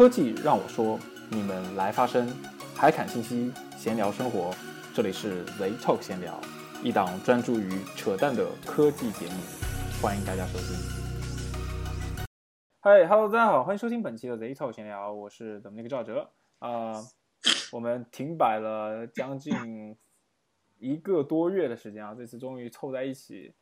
[0.00, 0.98] 科技让我说，
[1.28, 2.26] 你们来发声，
[2.74, 4.50] 海侃信息，闲聊生活，
[4.94, 6.40] 这里是 Z Talk 闲聊，
[6.82, 9.32] 一档专注于扯淡的科技节目，
[10.00, 12.24] 欢迎大家收听。
[12.80, 16.30] 嗨，Hello，大家好，欢迎收听本期的 Z Talk 闲聊，我是怎么那个赵哲
[16.60, 16.94] 啊、
[17.70, 19.98] 我们停摆了将近
[20.78, 23.52] 一个多月的时间啊，这次终于凑在一起，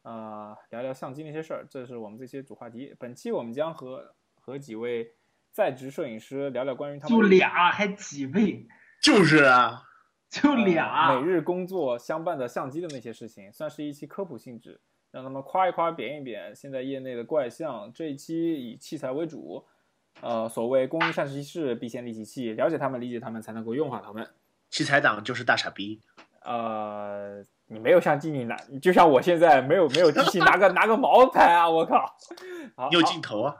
[0.00, 2.96] 啊、聊聊相机那些事儿，这是我们这些主话题。
[2.98, 5.12] 本期我们将和和几位
[5.52, 8.66] 在职摄影师聊聊关于他们就俩，还几位？
[9.02, 9.82] 就是啊，
[10.30, 11.14] 就呃俩。
[11.14, 17.92] 每日工作相伴的相机的那些事情，算是一期科普性质，让他们夸一夸、贬一贬现在业内的怪象。
[17.92, 19.66] 这一期以器材为主，
[20.20, 24.26] 呃，所谓工欲善其事，必先利其器，了解他们、理解他们，才能够用好他们。
[24.70, 26.00] 器材党就是大傻逼。
[26.44, 31.68] 呃，你没有相机，你拿，就像我现在没有没有机器，拿个 拿个毛拍啊！
[31.68, 32.04] 我靠，
[32.74, 33.56] 好，你有镜头啊，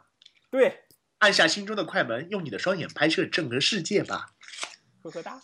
[0.50, 0.81] 对，
[1.22, 4.34] 按下心中的快门，用你的双眼拍摄整个世界吧。
[5.04, 5.40] 呵呵哒。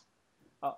[0.58, 0.76] 好，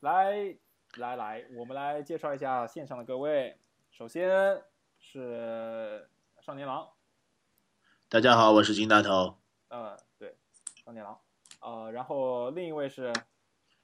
[0.00, 0.56] 来
[0.96, 3.58] 来来，我们来介绍一下线上的各位。
[3.90, 4.62] 首先
[4.98, 6.08] 是
[6.40, 6.88] 少年郎，
[8.08, 9.36] 大家好，我是金大头。
[9.68, 10.34] 呃，对，
[10.82, 11.18] 少年郎，
[11.60, 13.12] 呃，然后另一位是，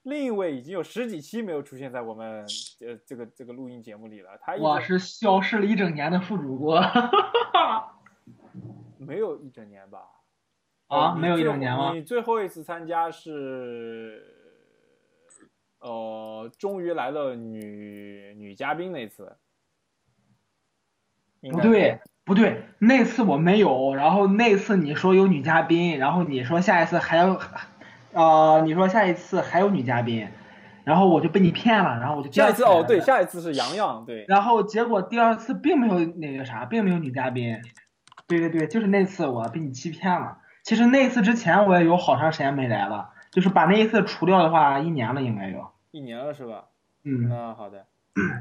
[0.01, 2.43] 另一位已经有十几期没有出现在我们
[2.79, 6.81] 呃这个这个录音节目里了，他一直我是消失了一整年的副主播
[8.97, 9.99] 没有一整年吧？
[10.87, 11.91] 啊，你没有一最整年吗？
[11.93, 14.23] 你最后一次参加是，
[15.79, 19.35] 呃，终于来了女女嘉宾那次。
[21.51, 27.39] 不对，不对，那次我没有，然后那次你说有女嘉宾，然后你说下一次还有，
[28.13, 30.27] 呃，你说下一次还有女嘉宾，
[30.83, 37.59] 然后我就被你骗了，然后我就下一次哦，对，下一次是洋洋，对，然后结果第二次并没有那个啥，并没有女嘉宾。
[38.27, 40.39] 对对对，就是那次我被你欺骗了。
[40.65, 45.69] 其实那次之前我也有好长时间没来了，就是把那一次除掉的话，一年了应该有。
[45.91, 46.65] 一年了是吧？
[47.03, 47.85] 嗯，那好的，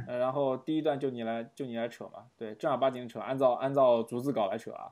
[0.08, 4.88] 呃，然后第一段就你来就你来扯嘛，对，正儿八经扯，按照按照逐字稿来扯啊。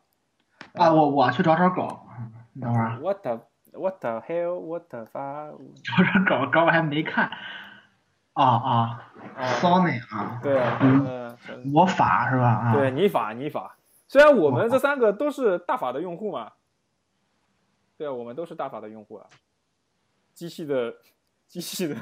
[0.74, 2.06] 啊，我我去找找稿，
[2.52, 3.40] 你等会儿，What the
[3.72, 5.56] What the hell What the fuck？
[5.82, 7.30] 找找稿，稿我还没看。
[8.34, 9.00] 啊啊
[9.36, 11.38] 啊，，Sony 啊，对啊，嗯呃，
[11.74, 12.46] 我法是吧？
[12.46, 13.76] 啊，对，你法你法，
[14.06, 16.52] 虽然我们这三个都是大法的用户嘛，
[18.02, 19.28] 对啊，我们都是大法的用户啊，
[20.34, 20.96] 机器的
[21.46, 21.94] 机器的，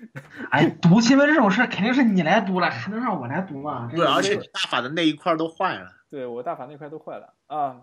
[0.50, 3.88] 哎，读新闻这种事肯定是你来读了，还能让我来读吗？
[3.90, 5.90] 对，而且你大法的那一块都坏了。
[6.10, 7.82] 对我大法那块都坏了啊。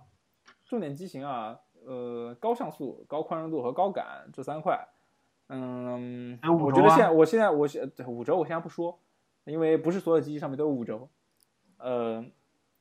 [0.66, 4.88] 重点机型啊，呃，高像素、高宽容度和高感这三块，
[5.50, 9.00] 嗯，我觉得现在我现在我现对五轴我现在不说，
[9.46, 11.10] 因为不是所有机器上面都有五轴，
[11.78, 12.24] 呃，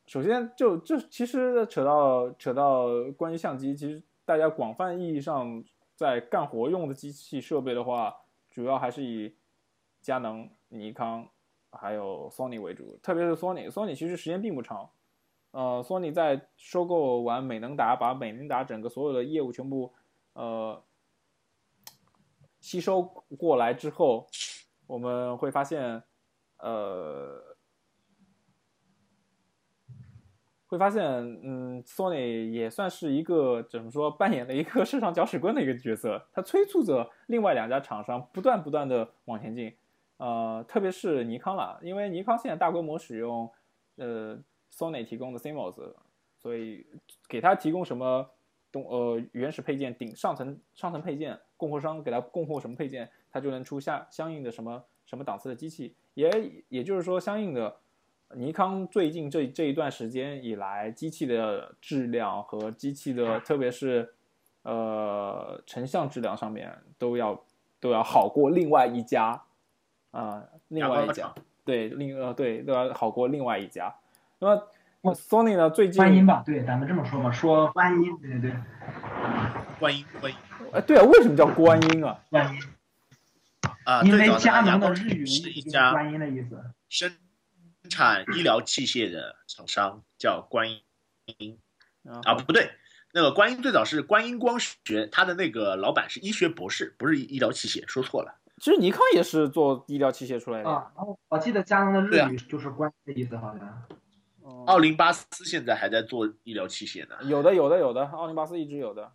[0.06, 2.86] 首先就就其实扯到扯到
[3.16, 5.62] 关于相机，其实大家广泛意义上
[5.94, 8.16] 在干活用的机器设备的话，
[8.50, 9.36] 主要还是以
[10.00, 11.28] 佳能、尼康
[11.70, 14.90] 还有 Sony 为主，特别是 Sony，Sony 其实时间并不长。
[15.50, 19.92] 呃，Sony 在收购完美能达，把美能达整个所有的业务全部
[20.32, 20.82] 呃
[22.60, 23.02] 吸收
[23.36, 24.26] 过来之后，
[24.86, 26.02] 我们会发现，
[26.56, 27.51] 呃，
[30.72, 31.04] 会发现，
[31.42, 39.76] 嗯，Sony 也算是一个怎么说，扮演了一个 市场搅屎棍的一个角色，它催促着另外两家厂商不断不断的往前进。
[40.16, 43.50] 呃，特别是尼康了，因为尼康现在大规模使用
[43.96, 44.38] 呃
[44.72, 45.92] Sony 提供的 CMOS，
[46.38, 46.86] 所以
[47.28, 48.30] 给它提供什么
[48.70, 55.94] 东呃原始配件顶上层上层配件，供货商给它供货什么配件，它就能出下相应的什么什么档次的机器。
[56.14, 56.30] 也
[56.68, 57.76] 也就是说，相应的
[58.34, 64.14] 尼康最近这这一段时间以来，机器的质量和机器的特别是
[64.62, 67.42] 呃成像质量上面都要
[67.80, 69.42] 都要好过另外一家
[70.10, 71.32] 啊、另外一家
[71.64, 73.94] 对另呃对都要好过另外一家。
[74.38, 74.54] 那
[75.00, 78.52] 么 Sony 呢最近观音吧，对，咱们这么说嘛，说观音，对对对，
[79.78, 80.38] 观音，观音
[80.72, 82.20] 哎对啊，为什么叫观音啊？
[82.30, 82.60] 观音，
[83.84, 85.48] 啊，因为佳能的日语是
[85.92, 86.62] 观音的意思。
[86.88, 87.10] 生
[87.90, 91.58] 产医疗器械的厂商，叫观音
[92.04, 92.70] 啊，啊不对，
[93.12, 98.38] 那个观音最早是观音光学，他的那个老板是医学博士，不是医疗器械，说错了。
[98.58, 100.68] 其实尼康也是做医疗器械出来的。
[100.70, 103.66] 啊，然后我记得佳能的日语就是观音的意思，好像。
[103.88, 103.98] 嗯
[104.66, 107.16] 奥林巴斯现在还在做医疗器械呢。
[107.22, 109.12] 有的有的有的，奥林巴斯一直有的。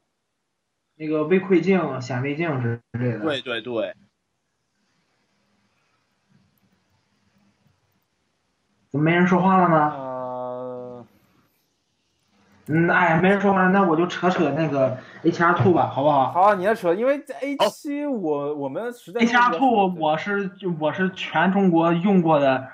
[0.95, 3.19] 那个微窥镜、显微镜之类的。
[3.19, 3.95] 对对对，
[8.97, 9.93] 怎么没人说话了呢？
[9.95, 11.05] 呃，
[12.65, 20.49] 嗯，哎，没人说话，那我就扯扯那个 HR2 吧，好不好好，你来扯，因为 A 七我我们实在？HR2 我是
[20.79, 22.69] 我是全中国用过的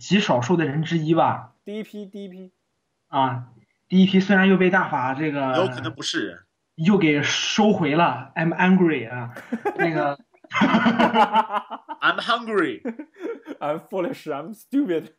[0.00, 1.52] 极少数的人之一吧。
[1.64, 2.50] 第一批，第一批。
[3.06, 3.44] 啊，
[3.88, 6.40] 第一批虽然又被大法这个有可能不是，
[6.74, 8.32] 又给收回了。
[8.34, 9.30] I'm angry 啊，
[9.76, 10.18] 那个。
[12.02, 12.82] I'm hungry.
[13.60, 14.26] I'm foolish.
[14.26, 15.12] I'm stupid.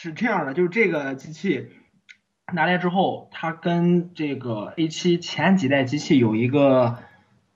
[0.00, 1.70] 是这样的，就是这个机器。
[2.54, 6.98] 拿来之后，它跟这个 A7 前几代机器有一个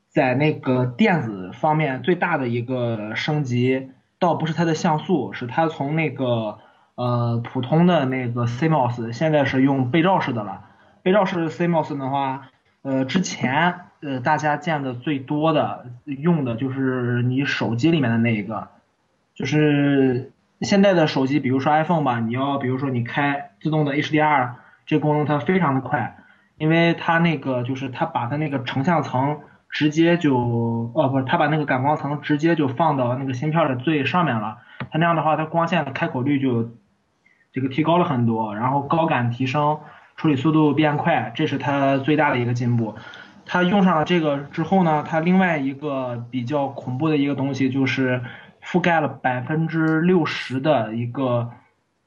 [0.08, 6.58] 在那个电子方面最大的一个升级，倒不是它的像素，是它从那个
[6.96, 10.64] 呃普通的那个 CMOS，现在是用背照式的了。
[11.04, 12.50] 背照式 CMOS 的话，
[12.82, 18.66] 呃之前呃大家见的最多的用的就是你手机里面的那一个，
[19.32, 20.31] 就是
[20.62, 24.54] 现在的手机，比如说 iPhone 吧，你要比如说你开自动的 HDR。
[24.84, 26.16] 这功能它非常的快，
[26.58, 29.38] 因为它那个就是它把它那个成像层
[29.70, 30.36] 直接就
[30.92, 34.58] 哦不是，它把那个感光层直接就放到那个芯片的最上面了，
[34.90, 36.72] 它那样的话它光线的开口率就
[37.52, 39.78] 这个提高了很多，然后高感提升，
[40.16, 42.96] 处理速度变快，这是它最大的一个进步。
[43.46, 48.20] 它用上了这个之后呢，它另外一个比较恐怖的一个东西就是
[48.62, 51.50] 覆盖了百分之六十的一个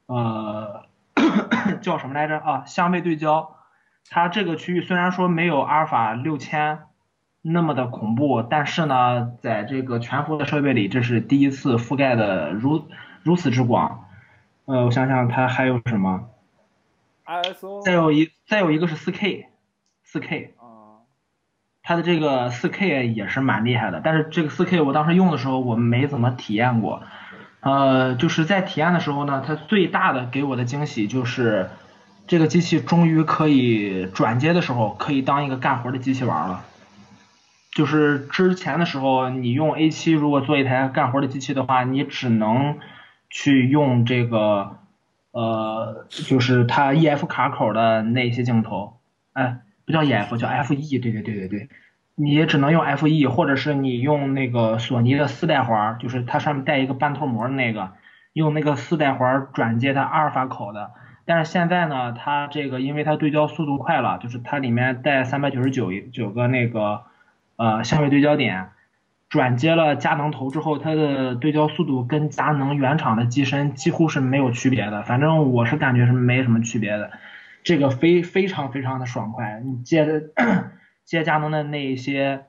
[0.06, 0.84] 呃。
[1.80, 2.64] 叫什么来着啊？
[2.66, 3.56] 相位对焦，
[4.10, 6.80] 它这个区域虽然说没有阿尔法六千
[7.40, 12.86] 那么的恐怖，但是呢，在这个全幅的设备里，这是第一次覆盖的如
[13.22, 14.04] 如此之广。
[14.66, 16.28] 呃，我想想，它还有什么
[17.24, 17.80] ？ISO。
[17.80, 19.48] 再有一再有一个是四 K，
[20.04, 20.54] 四 K。
[21.88, 27.04] 它的这个四 K 也是蛮厉害的，但是这个四 K 我当时用的时候我没怎么体验过。
[27.60, 31.70] 呃，就是在体验的时候呢，它最大的给我的惊喜就是，
[32.26, 36.64] 这个机器终于可以转接的时候可以当一个干活的机器玩了。
[37.70, 42.78] 就是之前的时候，你用 A7 如果做一台干活的机器的话，你只能
[43.30, 44.78] 去用这个，
[45.30, 48.98] 呃，就是它 EF 卡口的那些镜头，
[49.34, 51.68] 哎，不叫 EF，叫 FE，对对对对对。
[52.18, 57.92] 你只能用 F E，或者是你用那个索尼的四代环，就是它上面带一个半透膜的那个，
[58.32, 60.90] 用那个四代环转接它阿尔法口的。
[61.26, 67.02] 但是现在呢，它这个因为它对焦速度快了，就是它里面带三百九十九九个那个
[67.56, 68.68] 呃相位对焦点，
[69.28, 75.02] 转接了佳能头之后，它的对焦速度跟佳能原厂的机身几乎是没有区别的。
[75.02, 77.10] 反正我是感觉是没什么区别的，
[77.66, 79.60] 这个非非常非常的爽快。
[79.60, 80.30] 你接着。
[81.06, 82.46] 接佳能的那一些，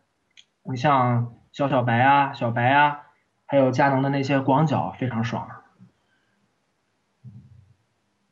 [0.64, 3.02] 你像小小白啊、小白啊，
[3.46, 5.48] 还有佳能的那些广角，非常爽。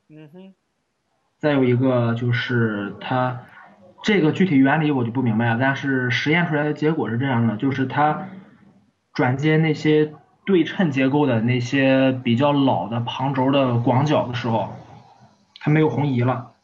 [0.08, 0.54] 嗯哼。
[1.38, 3.42] 再有一个就是它
[4.02, 8.26] 这个具体原理我就不明白了，但是实验出来的结果是这样的，就是它
[9.12, 10.12] 转接那些
[10.44, 14.72] 对称结构的那些比较老的旁轴的广角的时候，
[15.60, 16.54] 它没有红移了。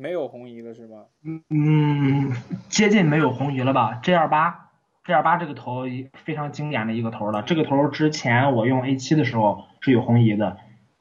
[0.00, 1.04] 没有红移了是吧？
[1.22, 2.32] 嗯嗯，
[2.70, 4.70] 接近没有红移了吧？G 二八
[5.04, 5.82] ，G 二八这个头
[6.24, 7.42] 非常经典的一个头了。
[7.42, 10.56] 这个头之前我用 A 七的时候是有红移的，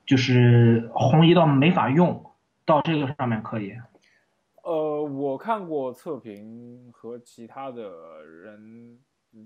[0.05, 2.25] 就是红移到没法用，
[2.65, 3.73] 到这个上面可以。
[4.63, 7.89] 呃，我看过测评和其他的
[8.25, 8.99] 人，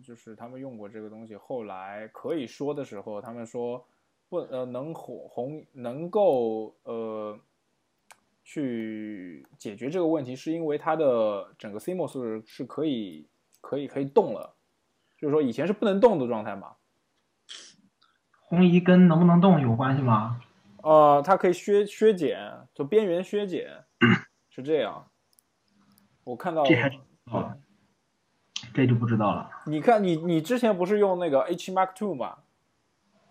[0.03, 3.85] 就是他们用过这个东西，后来可以说的时候，他们说
[4.29, 7.37] 不呃能红红能够呃。
[8.43, 13.27] 去解决这个问题，是因为它的整个 CMOS 是可以
[13.61, 14.55] 可以可以动了，
[15.17, 16.75] 就是说以前是不能动的状态嘛。
[18.41, 20.41] 红移跟能不能动有关系吗？
[20.83, 22.37] 呃，它可以削削减，
[22.73, 23.85] 就边缘削减，
[24.51, 25.07] 是这样。
[26.25, 26.89] 我看到这还
[27.31, 27.57] 哦，
[28.73, 29.49] 这就不知道了。
[29.65, 32.39] 你看，你你之前不是用那个 H Mark Two 吗？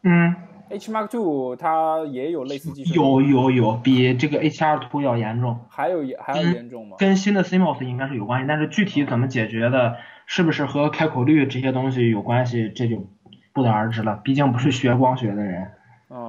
[0.02, 0.34] 嗯。
[0.72, 6.96] H Mark Two 它也有类似技术，有有有，比这个 H R Two 要严重，还有还要严重吗？
[6.98, 13.06] 跟新的 CMOS 应该是有关系，但是具体怎么解决的，是不是和开口率这些东西有关系，这就
[13.52, 14.20] 不得而知了。
[14.24, 15.70] 毕竟不是学光学的人，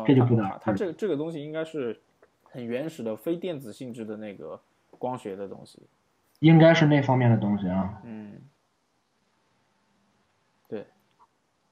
[0.06, 0.58] 这就不得而知。
[0.62, 2.02] 它这个这个东西应该是
[2.44, 4.60] 很原始的非电子性质的那个
[5.00, 5.80] 光学的东西，
[6.40, 8.02] 应该是那方面的东西啊。
[8.04, 8.34] 嗯。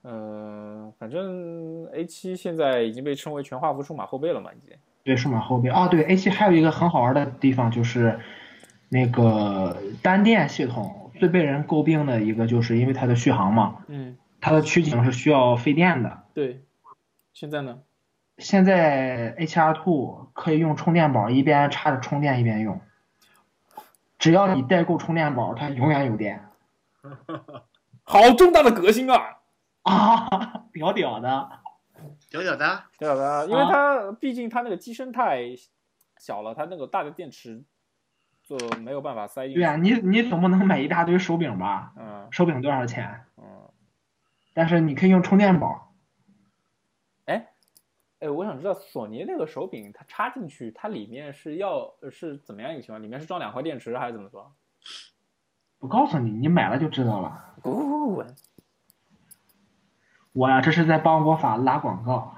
[0.03, 4.75] 嗯，反正 A 七现在已经被称为全画幅数码后背了嘛，已经。
[5.03, 8.20] 对，数码后背啊，对 A 七还有一个很好玩的地方就是，
[8.89, 13.77] 那个单电系统最被人诟病的一个就是因为它的续航嘛。
[13.88, 14.17] 嗯。
[14.39, 16.24] 它的取景是需要费电的。
[16.34, 16.63] 对。
[17.34, 17.79] 现在呢？
[18.39, 22.81] 现在 H R Two 可以用充电宝一边插着充电一边用。
[24.17, 26.43] 只要你代购充电宝，它永远有电
[28.03, 29.40] 好重大的革新啊！
[29.83, 30.27] 啊，
[30.73, 31.50] 屌屌的。
[32.29, 35.55] 屌屌的，屌屌的，因为它毕竟它那个机身太
[36.17, 37.63] 小了，它那个大的电池
[38.43, 39.59] 就没有办法塞进去。
[39.59, 41.93] 对啊，你你总不能买一大堆手柄吧？
[41.97, 43.25] 嗯手柄多少钱？
[43.38, 43.69] 嗯，
[44.53, 45.93] 但是你可以用充电宝。
[47.25, 47.47] 哎，
[48.29, 53.03] 我想知道索尼那个手柄它插进去，它里面是要是怎么样一个情况？
[53.03, 54.51] 里面是装两块电池还是怎么说？
[55.77, 57.55] 不告诉你，你买了就知道了。
[57.61, 58.35] 滚滚滚滚！
[60.33, 62.35] 我呀，这是在帮我法拉广告。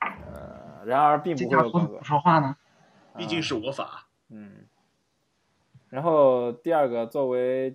[0.00, 2.04] 呃，然而并不会有广告甲兔怎么。
[2.04, 2.56] 说话呢？
[3.16, 4.06] 毕竟是我法。
[4.28, 4.66] 嗯，
[5.88, 7.74] 然后第二个，作为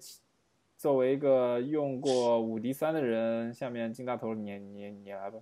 [0.77, 5.39] 作为一个用过五 D 三的人，下面金大头你你你来吧。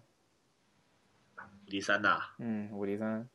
[1.65, 3.27] 五 D 三呐，嗯，五 D 三，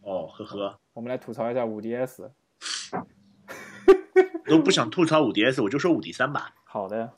[0.00, 2.30] 哦，呵呵，我们来吐槽一下五 DS。
[4.46, 6.54] 都不想吐槽五 DS，我就说五 D 三吧。
[6.64, 7.12] 好的，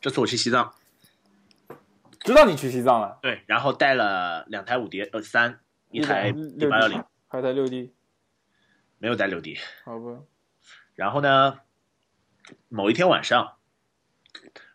[0.00, 0.74] 这次我去西藏，
[2.20, 5.60] 知道你去西藏了，对，然后带了两台五 D 呃三，
[5.90, 7.94] 一台 D 六八幺零，还有台六 D，
[8.98, 9.58] 没有带六 D。
[9.84, 10.20] 好吧。
[10.94, 11.60] 然后呢，
[12.68, 13.54] 某一天晚上，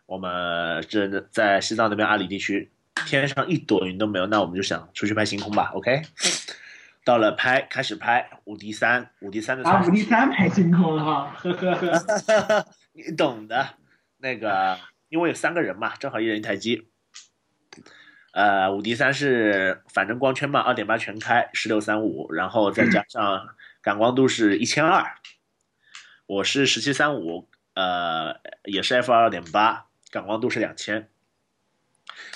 [0.06, 2.72] 我们这在西藏那边阿里地区，
[3.06, 5.70] 天上一朵云都没有，那我们就想出去拍星空吧。
[5.74, 6.02] OK，
[7.04, 11.04] 到了拍，开始拍五 D 三，五 D 三的啊，操五 D 三拍星空了，
[11.36, 12.66] 呵呵呵。
[12.92, 13.74] 你懂的。
[14.18, 16.88] 那个，因为有三个人嘛，正好一人一台机。
[18.36, 23.48] 呃，五 D 三是反正光圈嘛，二点八全开，十六三五，然后再加上
[23.80, 25.16] 感光度是一千二。
[26.26, 31.08] 我是十七三五，呃，也是 f 二点八，感光度是两千。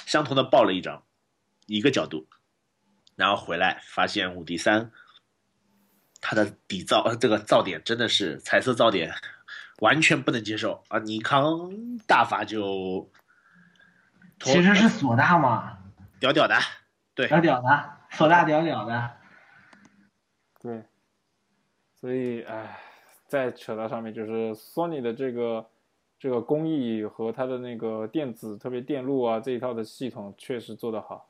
[0.06, 1.02] 相同的爆了一张，
[1.66, 2.26] 一个角度，
[3.14, 4.90] 然后回来发现五 D 三，
[6.22, 9.14] 它的底噪这个噪点真的是彩色噪点，
[9.80, 10.98] 完全不能接受啊！
[11.00, 11.70] 尼康
[12.06, 13.12] 大法就
[14.42, 15.76] 其实是索大嘛，
[16.20, 16.54] 屌屌的，
[17.14, 19.10] 对，屌屌的，索大屌屌的。
[20.62, 20.84] 对，
[21.94, 22.78] 所以哎，
[23.26, 25.66] 再扯到上面，就是 Sony 的这个
[26.18, 31.26] 这个工艺和它的那个电子，特别电路啊这一套的系统确实做得好。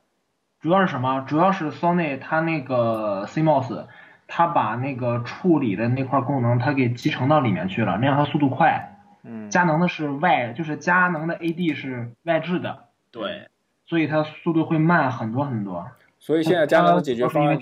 [0.60, 1.20] 主要是什么？
[1.20, 3.86] 主要是 Sony 它那个 CMOS，
[4.26, 8.98] 它把那个处理的那块功能它给集成到里面去了，那样它速度快。
[9.22, 13.48] 嗯，佳能的是外，就是佳能的 AD 是外置的，对，
[13.90, 15.90] 所以它速度会慢很多很多。
[16.20, 17.58] 所以现在佳能的解决方案。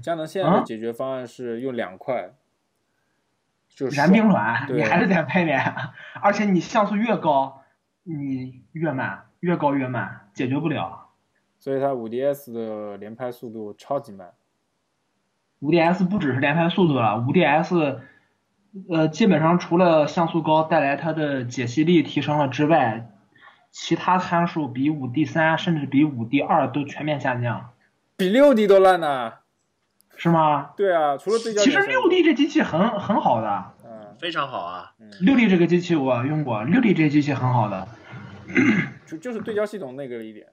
[0.00, 2.34] 佳能现在的啊解决方案是用两块，
[3.68, 5.74] 就是燃冰卵，你还是在外面，
[6.22, 7.62] 而且你像素越高，
[8.04, 11.08] 你越慢，越高越慢，解决不了。
[11.58, 14.28] 所以它五 DS 的连拍速度超级慢。
[15.58, 17.98] 五 DS 不只是连拍速度了，五 DS，
[18.88, 23.10] 呃，基本上除了像素高带来它的解析力提升了之外，
[23.70, 27.74] 其他参数比五 D 三甚至比五 D 二都全面下降，
[28.16, 29.34] 比六 D 都烂呢。
[30.18, 30.72] 是吗？
[30.76, 31.62] 对啊，除了对焦。
[31.62, 34.94] 其实六 D 这机器很很好的，嗯非常好啊。
[34.98, 37.86] 嗯，六 D 这个机器我用过，六 D 这机器很好的。
[39.06, 40.46] 就就是对焦系统那个一点，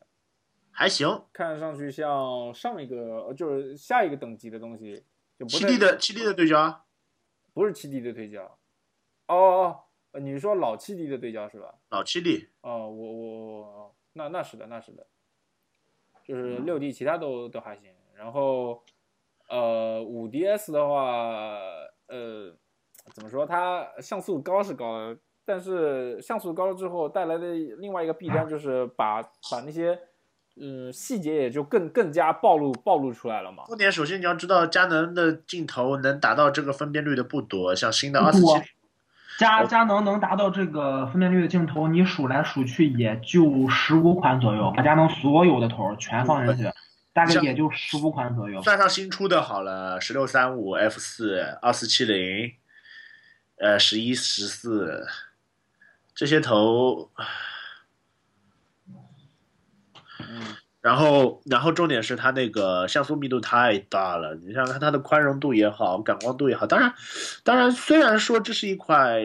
[0.71, 5.05] 还行，看上去像上一个呃就是下一个等级的东西，
[5.39, 6.81] 就不七 D 的七 D 的对焦啊，
[7.53, 8.41] 不是七 D 的对焦。
[9.27, 9.79] 哦哦
[10.13, 11.73] 哦，你是说老七 D 的对焦是吧？
[11.89, 15.05] 老七 D，哦，我我我那那是的，那是的，
[16.23, 17.89] 就是六 D 其他都都还行。
[18.15, 18.83] 然后
[19.49, 21.59] 呃五 DS 的话，
[22.07, 22.55] 呃
[23.13, 23.45] 怎么说？
[23.45, 29.99] 它像素高是高，但是像素高了之后带来的另外一个弊端就是把把那些
[30.55, 33.63] 嗯细节也就更更加暴露暴露出来了嘛。
[33.65, 38.63] 重点首先你要知道，佳能的镜头能达到这个分辨率的不多，像新的二四七零，
[39.37, 46.71] 佳佳能能达到这个分辨率的镜头，你数来数去也就十五款左右，把佳能所有的头全放进去，
[47.13, 48.61] 大概也就十五款左右。
[48.61, 52.53] 算上新出的好了，十六三五 F 四、二四七零，
[53.57, 55.07] 呃，十一十四，
[56.13, 57.09] 这些头，
[60.19, 66.93] 嗯，然后然后重点是它那个像素密度太大了，你想想看它的宽容度也好，感光度也好，当然
[67.43, 69.21] 当然虽然说这是一块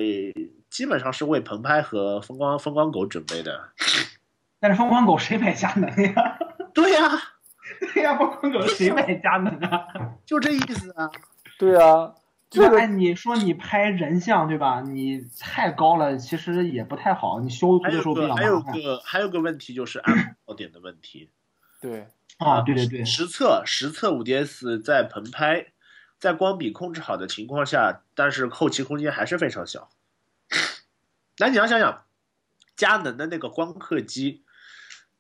[0.71, 3.71] 基本上是为棚拍和风光风光狗准备的，
[4.61, 6.39] 但是风光狗谁买佳能呀？
[6.73, 7.11] 对呀、
[7.93, 9.85] 对呀，风光狗谁买 佳能啊？
[10.25, 11.11] 就这意思啊。
[11.59, 12.15] 对啊？
[12.51, 14.81] 这个按你说你拍人像对吧？
[14.81, 21.31] 你太高了，其实也不太好，你修图的时候比较个还有个还有个问题就是暗爆点的问题。
[21.81, 22.09] 对
[22.39, 22.63] 啊。
[22.63, 25.73] 对对对，实测实测五 DS 在棚拍，
[26.19, 29.91] 在光比控制好的情况下，但是后期空间还是非常小。
[31.39, 32.05] 那你要想想，
[32.77, 34.43] 佳能的那个光刻机，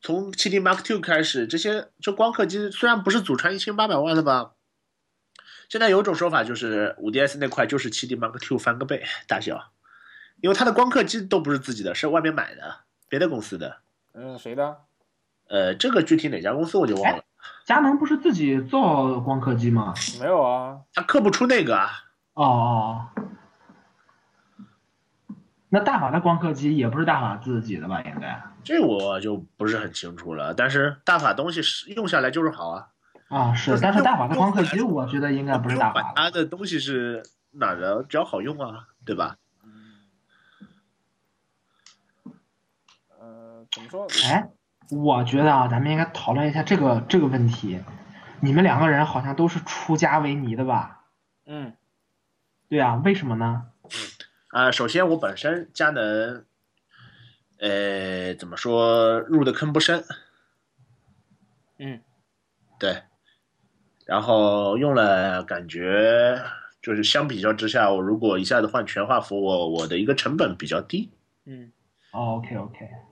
[0.00, 4.54] 从七 D Mark Two 开始，这些就光刻机虽然不是祖传一千八百万的吧，
[5.68, 9.70] 现在有一种说法就是五 DS 那块就是七 D Mark Two 翻个倍大小，
[10.40, 13.78] 因为它的光刻机都不是自己的，是外面买的，别的公司的。
[14.14, 14.87] 嗯，谁的？
[15.48, 17.24] 呃，这个具体哪家公司我就忘了，
[17.64, 19.94] 佳能不是自己造光刻机吗？
[20.20, 21.90] 没有啊，他刻不出那个啊。
[22.34, 23.08] 哦哦。
[23.16, 23.22] 哦
[25.70, 28.00] 那大法的光刻机也不是大法自己的吧？
[28.00, 32.88] 应该这我就不是很清楚了，但是大法东西是用下来就是好啊。
[33.28, 36.22] 啊是，但是大法的光刻机我觉得应该不是大管法的。
[36.22, 39.36] 它的东西是哪的，只要好用啊，对吧？
[43.20, 44.06] 呃，怎么说？
[44.24, 44.48] 哎，
[44.90, 47.80] 我觉得啊，咱们应该讨论一下这个这个问题。
[48.40, 51.04] 你们两个人好像都是出家为尼的吧？
[51.46, 51.74] 嗯，
[52.68, 53.66] 对啊，为什么呢？
[54.48, 56.44] 啊、首先我本身佳能，
[57.58, 60.04] 呃，怎么说入的坑不深，
[61.78, 62.00] 嗯，
[62.78, 63.02] 对，
[64.06, 66.40] 然后用了感觉
[66.80, 71.10] 就是相比较之下，我如果一下子换全画幅，我我的一个成本比较低，
[71.44, 71.72] 嗯。
[72.12, 73.07] 哦，OK OK，嗯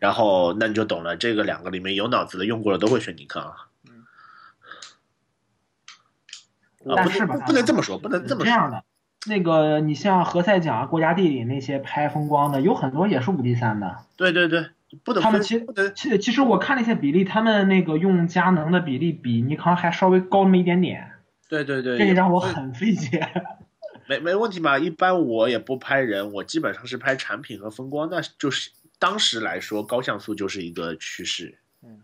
[0.00, 3.54] 然后那你就懂了，这个两个里面有脑子的用过了都会选尼康啊。
[6.86, 8.44] 啊，不但是吧不不能这么说，不能这么说。
[8.44, 8.82] 这样的，
[9.26, 13.98] 那个你像何塞奖、国家地理那些拍风光的，有很多也是五 D 三的。
[14.16, 14.70] 对对对，
[15.04, 21.12] 不能他们其实其其实我看了一些比例，他们那个用佳能的比例比尼康还稍微高那么一点点，
[21.50, 23.30] 对对对，这个让我很费解。
[24.08, 24.78] 没没问题嘛。
[24.78, 31.58] 一般我也不拍人，我基本上是拍产品和风光，那就是当时来说，高像素就是一个趋势。
[31.82, 32.00] 嗯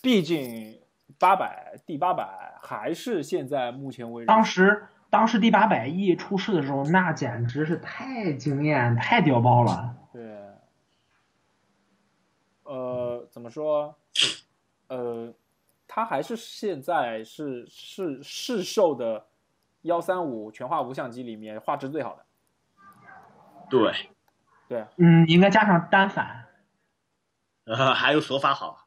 [0.00, 0.80] 毕竟
[1.18, 9.96] 八百第八百还是现在目前为止当时当时 D 八百 E 出世的时候，那简直是太惊艳、太屌爆了。
[10.12, 10.38] 对，
[12.62, 13.98] 呃，怎么说？
[14.86, 15.34] 呃，
[15.88, 19.26] 它还是现在是是市售的
[19.82, 22.26] 幺三五全画幅相机里面画质最好的。
[23.68, 24.10] 对，
[24.68, 26.44] 对，嗯，应该加上单反，
[27.64, 28.86] 呃，还有索法好。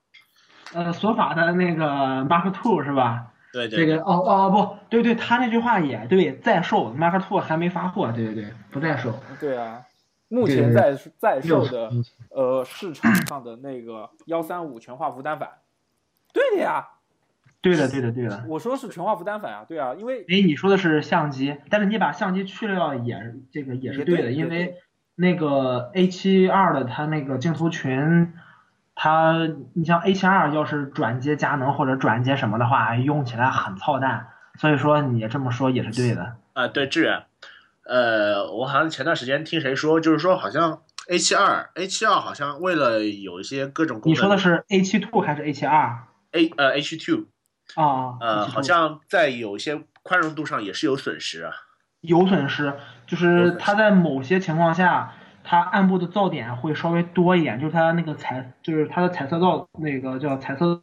[0.73, 1.85] 呃，索法的那个
[2.23, 3.33] Mark Two 是吧？
[3.51, 9.19] 对对，这个哦哦不对对，他那句话也对，在售 Mark Two 还没发货，对对对，不在售。
[9.41, 9.81] 对啊，
[10.29, 11.91] 目前在在售的
[12.29, 15.49] 呃市场上的那个幺三五全画幅单反，
[16.31, 16.87] 对的呀，
[17.59, 18.45] 对的对的对的。
[18.47, 24.77] 我说是全画幅单反啊，对啊，因为哎，你说的是相机，但是你把相机去掉也这个也是对的，对也对因为
[25.15, 28.33] 那个 A 七二的它那个镜头群，
[28.95, 36.37] 它你像 A 七二要是转接佳能或者转接什么的话，用起来很操蛋，所以说你这么说也是对的。
[36.53, 37.23] 啊、对志远，
[37.85, 47.27] 呃，我好像前段时间听谁说，就是说好像 A 七二 A 七二好像为了有一些各种功能，你说的是 A 七 Two 还是 A 七二 A 呃 H two，
[47.75, 48.17] 啊？
[48.19, 51.51] 呃，好像在有一些宽容度上也是有损失啊。
[52.01, 52.73] 有损失，
[53.11, 55.11] 就是它在某些情况下，
[55.43, 60.81] 它暗部的噪点会稍微多一点，就是它那个彩，就是它的彩色噪那个叫彩色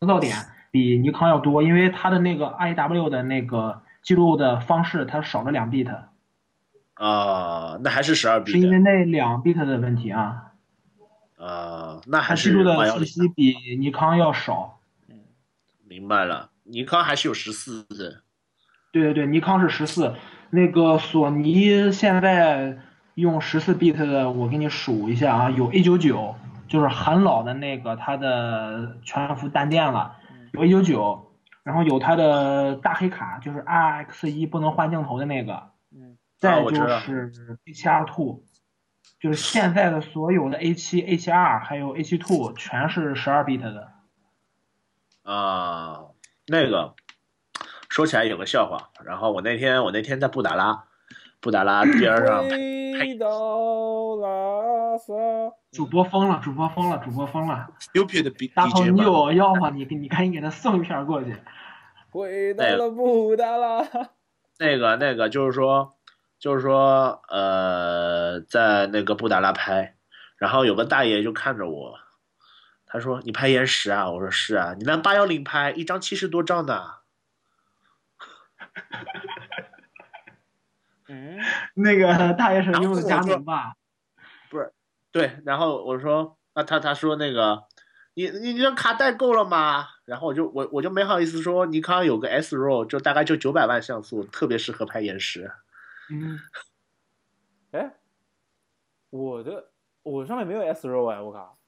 [0.00, 0.36] 噪点
[0.70, 5.90] 比尼康要多，因为它的那个 IAW 的那个记录的方式它少了两 bit，
[6.92, 10.52] 啊、那还是十二 bit 是因为，那两 bit 的问题啊，
[11.38, 14.80] 啊，那还是它记录的810信息比尼康要少。
[15.86, 18.20] 明白了，尼康还是有十四的，
[18.92, 20.14] 对对对，尼康是十四，
[20.50, 22.78] 那个索尼现在
[23.14, 26.34] 用十四 bit 的，我给你数一下啊，有 A 九九，
[26.68, 30.16] 就是很老的那个它的全幅单电了，
[30.52, 31.32] 有 A 九九，
[31.62, 37.32] 然后有它的大黑卡，就是 RX 一不能换镜头的那个，嗯，再就是
[37.66, 38.44] A 7 R Two，
[39.20, 43.92] 就是现在的所有的 A 七 A 七 R 还有 A 七 Two 全是十二 bit 的。
[45.24, 46.06] 啊，
[46.46, 46.94] 那个
[47.98, 50.84] 说起来有个笑话，然后我那天我那天在布达拉，
[51.40, 55.12] 布达拉 边儿上回到拉萨，
[55.72, 59.70] 主播疯了，主播疯了，主播疯了！stupid 的 B 大头，DJ 你，有要吗？
[59.70, 61.36] 你给你赶紧给他送一片过去。
[62.10, 63.84] 回到了布达拉。
[64.60, 65.96] 那个那个就是说
[66.38, 69.96] 就是说呃，在那个布达拉拍，
[70.36, 71.96] 然后有个大爷就看着我，
[72.86, 74.08] 他说你拍延时啊？
[74.08, 76.97] 我说是啊，你拿八幺零拍，一张七十多兆呢。
[81.08, 81.38] 嗯，
[81.74, 83.74] 那个大学生用的佳能吧？
[84.50, 84.72] 不是？
[85.10, 87.64] 对，然后我说，那他他说那个，
[88.12, 89.86] 你你你这卡带够了吗？
[90.04, 95.50] 然后我就我我就没好意思说，尼康有个 S RAW，就大概就九百万像素，特别适合拍延时。
[96.10, 96.38] 嗯，
[97.72, 97.94] 哎，
[99.10, 99.70] 我的
[100.02, 101.58] 我上面没有 S RAW 哎，我靠。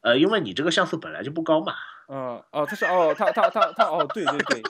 [0.00, 1.74] 呃，因为你这个像素本来就不高嘛。
[2.08, 4.62] 嗯，哦，他是哦，他他他他哦，对对对。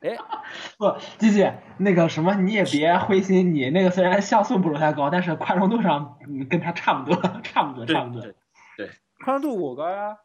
[0.00, 0.16] 哎，
[0.78, 8.22] 不，机器那个什么，你也别灰心，你那个虽然像素不如它高，但是宽容度上嗯跟它差不多，差不多，差不多。
[8.76, 8.90] 对，
[9.24, 10.18] 宽容度我高呀。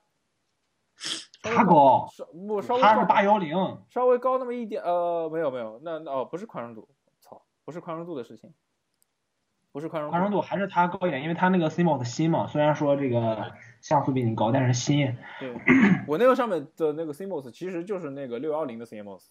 [1.44, 3.56] 他高，稍我稍微他是八幺零，
[3.90, 6.88] 稍微高那么一点，呃，没有没有，那那哦不是宽容度，
[7.20, 8.52] 操，不是宽容度的事情，
[9.72, 15.16] 不是宽容宽容度还是它高一点，因为它那个 CMOS 新嘛，虽然说这个像素比你高，但是新。
[15.40, 15.54] 对，
[16.08, 19.28] 我那个上面的那个 CMOS 其实就是那个六幺零的 CMOS，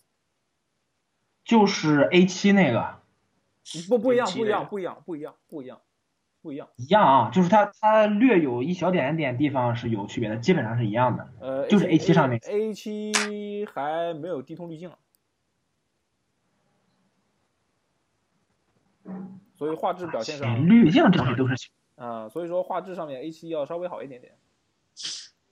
[1.45, 2.99] 就是 A 七那个。
[3.89, 5.81] 不不一样不一样不一样不一样不一样
[6.43, 6.69] 不一样。
[6.77, 11.33] 一样啊，就是它它略有一小点点地方是有区别的，基本上是一样的。
[11.41, 14.99] 呃，就是 A 七上面 A 七还没有低通滤镜啊，
[19.55, 24.37] 所以画质表现上，滤镜这些都是啊、所以说画质上面 A 七要稍微好一点点。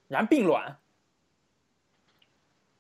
[0.09, 0.77] 然并卵，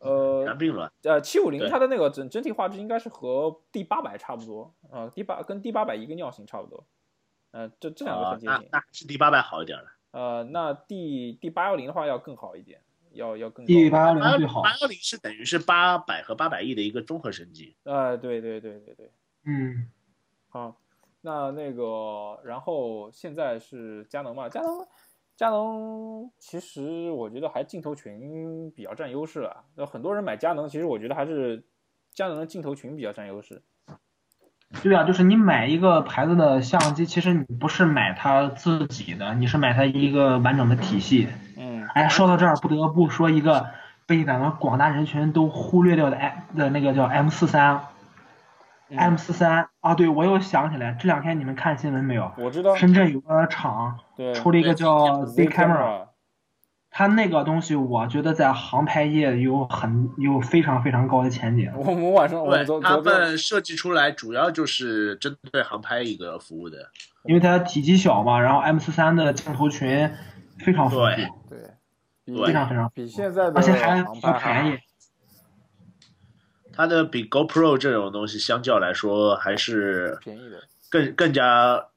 [0.03, 0.93] 呃然并卵。
[1.05, 6.85] 呃，七五零它的那个整整体画质应该是和 D 八百差不多，呃，D 八跟 D 八百一个尿型差不多，
[7.53, 8.69] 呃，这这两个啊很接近。
[8.71, 9.85] 那那是 D 八百好一点了。
[10.11, 12.81] 呃，那 D D 八幺零的话要更好一点，
[13.13, 13.67] 要要更高。
[13.67, 14.61] D 八幺零最好。
[14.63, 17.75] 八幺零是等于是八百和八百亿的一个综合升级。
[17.85, 19.11] 呃，对对对对对，
[19.45, 19.89] 嗯，
[20.49, 20.77] 好，
[21.21, 24.49] 那那个，然后现在是佳能嘛？
[24.49, 24.87] 佳能，
[25.43, 29.65] 佳能其实我觉得还镜头群比较占优势啊。
[29.75, 31.65] 那很多人买佳能，其实我觉得还是
[32.15, 33.61] 佳能的镜头群比较占优势。
[34.85, 41.27] 对啊，就是你买一个牌子的相机，其实你不是买它自己的，你是买它一个完整的体系。
[41.59, 43.67] 嗯，哎，说到这儿，不得不说一个
[44.07, 47.81] 被咱们广大人群都忽略掉的哎的那个叫 M 四三。
[48.93, 52.31] 嗯 M 四三啊，对我又想起来，这两天你们看新闻没有？
[52.37, 56.09] 我知道，深圳有个厂对出了一个叫 Z Camera，Camera，
[56.91, 61.73] 它那个东西我觉得在航拍业有很有非常非常高的前景。
[61.75, 66.91] 我们晚上我们，他昨昨天们设计出来主要就是针对航拍一个服务的。
[67.25, 70.11] 因为它体积小嘛，然后 M 四三的镜头群
[70.59, 71.17] 非常丰富，
[71.49, 71.65] 对
[72.27, 74.79] 对，非常非常，比现在的而且还航很拍还好便宜。
[76.73, 80.63] 它的比 GoPro 这种东西相较来说，还是便宜的。
[80.91, 81.89] 更更加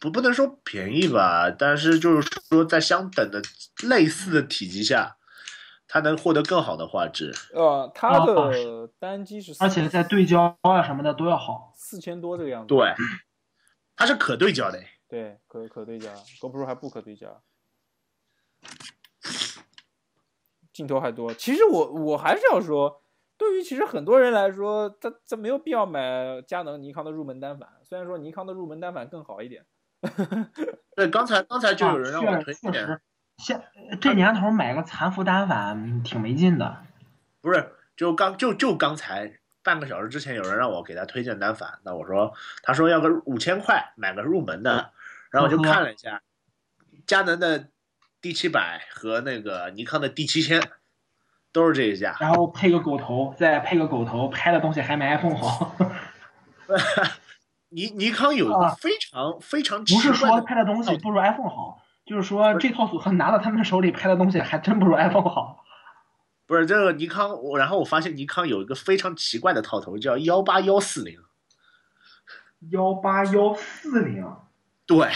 [0.00, 3.42] 不不能说便宜吧，但是就是说在相等的
[3.84, 5.16] 类似的体积下，
[5.86, 7.34] 它能获得更好的画质。
[7.52, 11.72] 呃，它啊的单机是，而且在对焦啊什么的都要好。
[11.76, 12.68] 四千多这个样子。
[12.68, 12.94] 对，
[13.94, 14.82] 它是可对焦的。
[15.08, 17.42] 对，可可对焦，GoPro 还不可对焦，
[20.72, 21.34] 镜头还多。
[21.34, 23.01] 其实我我还是要说，
[23.42, 29.66] 对于其实很多人来说，他他没有必要买佳能、尼康的入门单反，虽然说尼康的入门单反更好一点。
[30.94, 33.00] 对，刚才刚才就有人让我啊推荐，确确实，
[33.38, 33.60] 现
[34.00, 36.84] 这年头买个残幅单反挺没劲的。
[37.40, 44.92] 不是就刚就就刚才半个小时之前有人让我给他推荐单反，那我说他说要个五千块买个入门的，
[45.32, 46.22] 然后我就看了一下，
[47.08, 47.70] 佳能的
[48.20, 50.62] D 七百和那个尼康的 D 七千
[51.52, 52.16] 都是这一家。
[52.20, 55.76] 然后配个狗头，再配个狗头，拍的东西还没 iPhone 好。
[57.70, 65.64] 尼尼康有一个啊非常非常不是说拍的东西不如 iPhone 好，就是说这套组合拿到他们手里拍的东西还真不如 iPhone 好。
[66.46, 71.18] 不是这个尼康，我然后我发现尼康有一个非常奇怪的套头，叫幺八幺四零。
[72.70, 74.24] 幺八幺四零，
[74.86, 75.08] 对，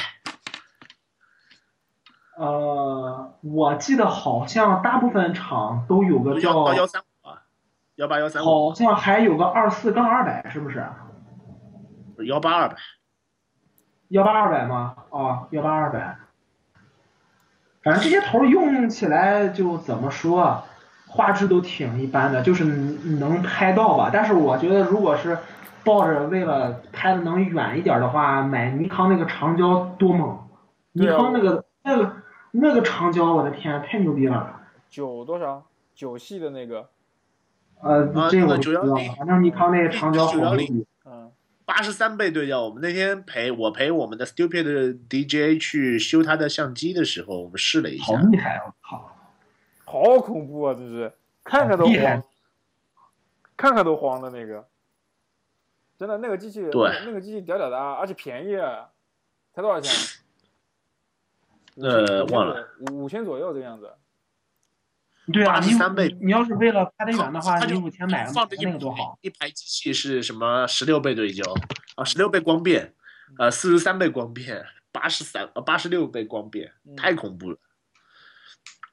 [2.36, 7.42] 呃，我记得好像大部分厂都有个叫幺，三五啊，
[7.94, 10.86] 幺八幺三五，好像还有个二四杠二百，是不是？
[12.26, 12.76] 幺八二百。
[14.08, 14.94] 幺八二百吗？
[15.10, 16.18] 哦，幺八二百。
[17.82, 20.62] 反正这些头用起来就怎么说，
[21.08, 24.10] 画质都挺一般的，就是能拍到吧。
[24.12, 25.38] 但是我觉得，如果是
[25.84, 30.38] 抱着为了拍的能远一点的话，买尼康那个长焦多猛！
[30.92, 32.12] 尼康那个那个
[32.60, 34.60] 那个长焦，我的天，太牛逼了！
[34.88, 35.66] 九多少？
[35.94, 36.90] 九系的那个，
[37.80, 40.86] 呃，这个我不知道910，反正尼康那个长焦好牛910逼。
[41.06, 41.32] 嗯，
[41.64, 48.60] 八十三倍对焦，我们那天陪我陪我们的 Stupid DJ 去修他的相机的时候，我们试了一下好下，厉害！
[48.66, 49.10] 我靠，
[49.84, 50.74] 好恐怖啊！
[50.74, 52.24] 真是，看看都厉害慌，
[53.56, 54.66] 看看都慌的那个。
[55.98, 58.54] 真的，那个机器，对那个机器屌屌的啊，而且便宜，
[59.54, 59.90] 才多少钱？
[61.80, 63.92] 呃忘了，五五千左右这个样子。
[65.32, 69.18] 对啊，你83倍你要是为了拍得远的话，他就你五千买个放着一那个多好。
[69.22, 71.42] 一排机器是什么十六倍对焦
[71.96, 72.94] 啊，十六倍光变，
[73.38, 77.58] 呃，四十三倍光变，八十三呃八十六倍光变，嗯太恐怖了。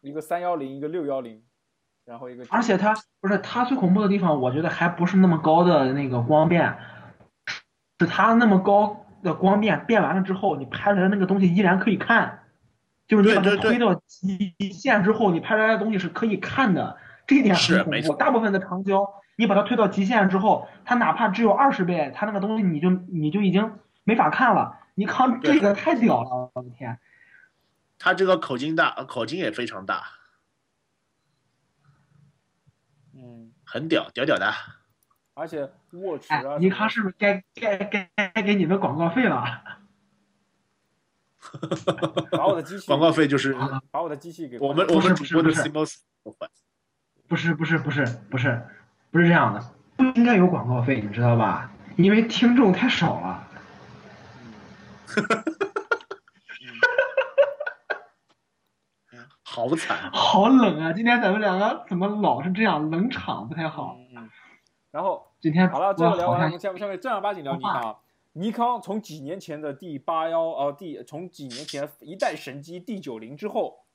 [0.01, 1.43] 一个三幺零，一个六幺零，
[2.03, 6.75] 然后一个而且它不是它最恐怖的地方，我觉得还不是那么高的那个光变，
[7.99, 12.42] 是它那么高的光变变完了之后，你拍出来的那个东西依然可以看，
[13.07, 18.15] 就是你把它推到极限之后，你拍出来的东西是可以看的，这一点是没错很恐怖。
[18.15, 24.79] 大部分的长焦，你把它推到极限之后，它哪怕只有二十倍，它那个东西你就你就已经没法看了。
[24.95, 26.99] 尼康这个太屌了，我的天！
[27.97, 30.03] 它这个口径大，呃口径也非常大，
[33.15, 34.53] 嗯，很屌，屌屌的。
[35.35, 39.43] 而且握持哎啊，，尼康是不是该该该该给你们广告费了？
[42.31, 43.55] 把我的机器广告费就是
[43.91, 45.99] 把我的机器给我们我们主播的不是不是。
[47.25, 48.61] 不是不是不是不是
[49.09, 51.71] 不是这样的，不应该有广告费，你知道吧？
[51.95, 53.47] 因为听众太少了。
[59.41, 60.93] 好惨，好冷啊！
[60.93, 63.97] 今天咱们两个怎么老是这样冷场，不太好。
[64.91, 67.95] 然后今天好了，最后聊完了，我们下面下面正儿八经聊尼康啊。
[68.35, 73.85] 尼康从几年前的第八幺呃第从几年前一代神机 D 九零之后，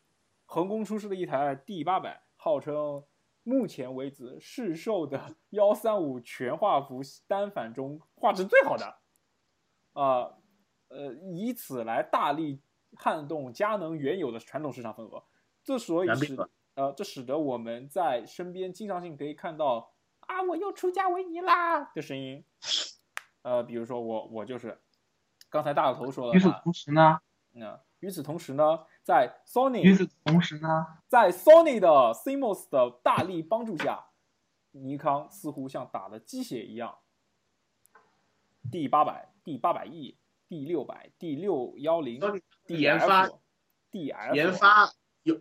[0.47, 3.03] 横空出世的一台 D 八百，号称
[3.43, 8.99] 目前为止市售的幺三五全画幅单反中画质最好的，
[9.95, 10.37] 啊
[10.87, 12.61] 呃以此来大力
[12.95, 15.25] 撼动佳能原有的传统市场份额。
[15.65, 16.37] 这所以使
[16.77, 22.45] 呃这使得我们在身边经常性可以看到啊我又出家为尼啦的声音。
[23.49, 24.79] 呃，比如说我我就是
[25.49, 27.19] 刚才大个头说了与此，同时呢，
[27.53, 34.05] 那、与此同时呢，在 Sony 与此同时呢，在 Sony 的 CMOS 的大力帮助下，
[34.73, 36.99] 尼康似乎像打了鸡血一样
[38.71, 42.21] ，D 八百、D 八百 E、D 六百、D 六幺零、
[42.67, 43.31] D 研发
[43.91, 45.41] D F 研发有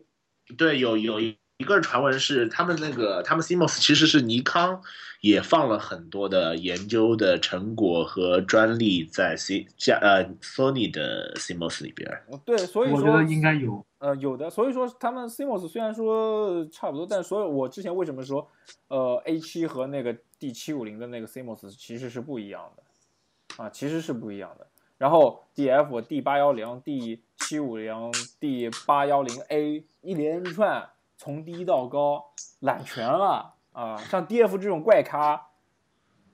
[0.57, 1.19] 对有有
[1.57, 4.79] 一个传闻是他们那个他们 CMOS 其实是尼康
[5.21, 12.07] 也放了很多的研究的成果和专利在 C 加呃 Sony 的 CMOS 里边。
[12.45, 13.83] 对，所以说我觉得应该有。
[13.97, 18.47] 呃，有的，所以说他们 CMOS 虽然说差不多，但所有我之前为什么说，
[18.89, 24.67] 呃，A 七和那个 D 七五零的那个 CMOS 其实是不一样的，啊，其实是不一样的。
[24.99, 27.91] 然后 DF、D 八幺零、D 七五零、
[28.39, 30.87] D 八幺零 A 一连串
[31.17, 32.23] 从低到高
[32.59, 33.97] 揽全了啊！
[33.97, 35.47] 像 DF 这种怪咖，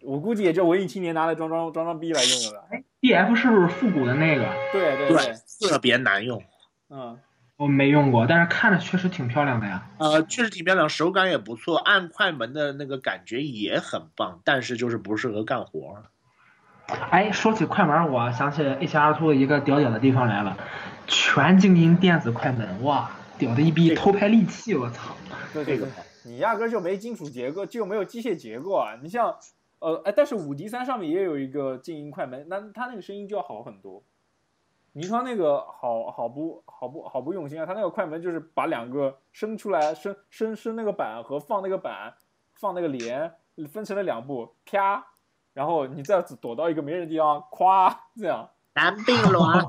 [0.02, 2.66] 我估计也就文艺青年拿来装装装装逼来用的了。
[3.02, 4.46] D F 是不是复古的那个？
[4.72, 6.44] 对对对，特别难用，
[6.90, 7.20] 嗯。
[7.56, 9.88] 我没用过，但是看着确实挺漂亮的呀。
[10.00, 16.04] 呃，确实挺漂亮，手感也不错，按快门的那个感觉也很棒，但是就是不适合干活。
[17.12, 20.58] 哎，说起快门，我想起 H R Two 一个屌屌的地方来了，
[21.08, 23.12] 全静音电子快门，哇，
[23.44, 25.14] 屌的一逼，偷拍利器，我操！
[25.54, 25.88] 对对对，
[26.24, 28.98] 你压根就没金属结构，就没有机械结构啊！
[29.02, 29.38] 你像，
[29.80, 34.02] 呃，哎，但是五 D 三上面也有一个静音快门，那它那个声音就要好很多。
[34.94, 37.66] 尼康那个好好不好不好不用心啊！
[37.66, 42.14] 它那个快门就是把两个伸出来伸伸伸那个板和放那个板
[42.54, 43.34] 放那个帘
[43.70, 45.04] 分成了两步，啪，
[45.54, 48.50] 然后你再躲到一个没人的地方，咵，这样。
[48.76, 49.66] 男并卵，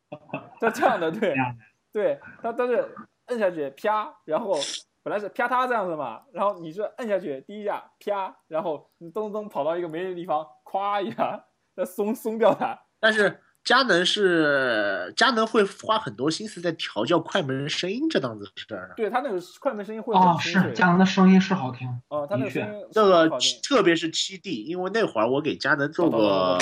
[0.60, 1.34] 它这样的，对
[1.92, 2.94] 对，它它是
[3.26, 4.54] 摁下去啪，然后
[5.02, 12.78] 本来是啪嗒这样子嘛，然后你是摁下去第一下啪，然后你噔噔跑到一个没人的地方，咵一下再松松掉它。
[13.00, 18.92] 但是佳能是佳能会花很多心思在调教快门声音这档子事儿。
[18.96, 21.88] 对它那个快门声音会哦，很清脆是佳能的声音是好听。
[22.08, 26.58] 哦，它那个的确声音那个特别是七 D，因为那会儿我给佳能做过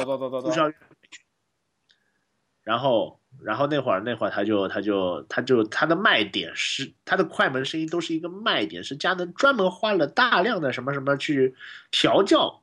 [2.62, 11.55] 然后然后那会儿那会儿他就他就他就他的卖点是他的快门声音都是一个卖点，是佳能专门花了大量的什么什么去
[11.90, 12.62] 调教，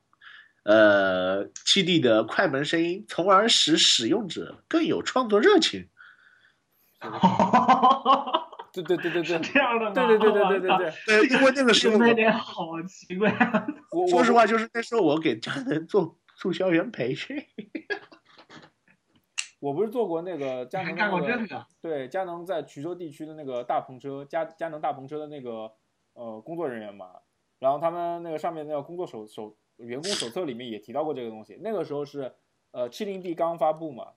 [0.63, 5.87] 呃七 D 的快门声音，从而使使用者更有创作热情。
[8.71, 9.91] 对对对对对这样的吗？
[9.93, 13.33] 对对对对对对对， 对，因为那个时候卖点好奇怪。
[13.91, 17.43] 我说实话，就是那时候我给佳能做促销员培训。
[19.59, 21.65] 我不是做过那个佳能的干过那个这个？
[21.81, 25.71] 对，佳能在衢州地区的那个大篷车，佳佳能大篷车的那个
[26.13, 27.11] 呃工作人员嘛，
[27.59, 31.59] 然后他们那个上面那个工作手手员工手册里面也提到过这个东西。
[31.61, 32.33] 那个时候是
[32.71, 34.13] 呃七零 D 刚发布嘛，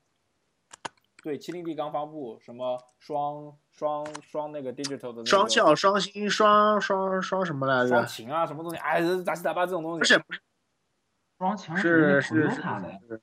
[1.25, 7.89] 对，七零 D 刚发布，什么双双双那个 digital 的、那个、双效、双星、双双双什么来着？
[7.89, 9.99] 双擎啊，什么东西，哎，杂七杂八这种东西。
[9.99, 10.41] 不是不是
[11.39, 12.49] 双擎是是。
[12.49, 13.21] 是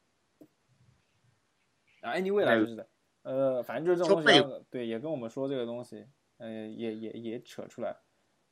[2.02, 2.88] 啊，anyway 啦，那个就是的，
[3.24, 6.06] 呃，反正就是这种东就西，对，也跟我们说这个东西，
[6.38, 7.96] 呃，也也也扯出来。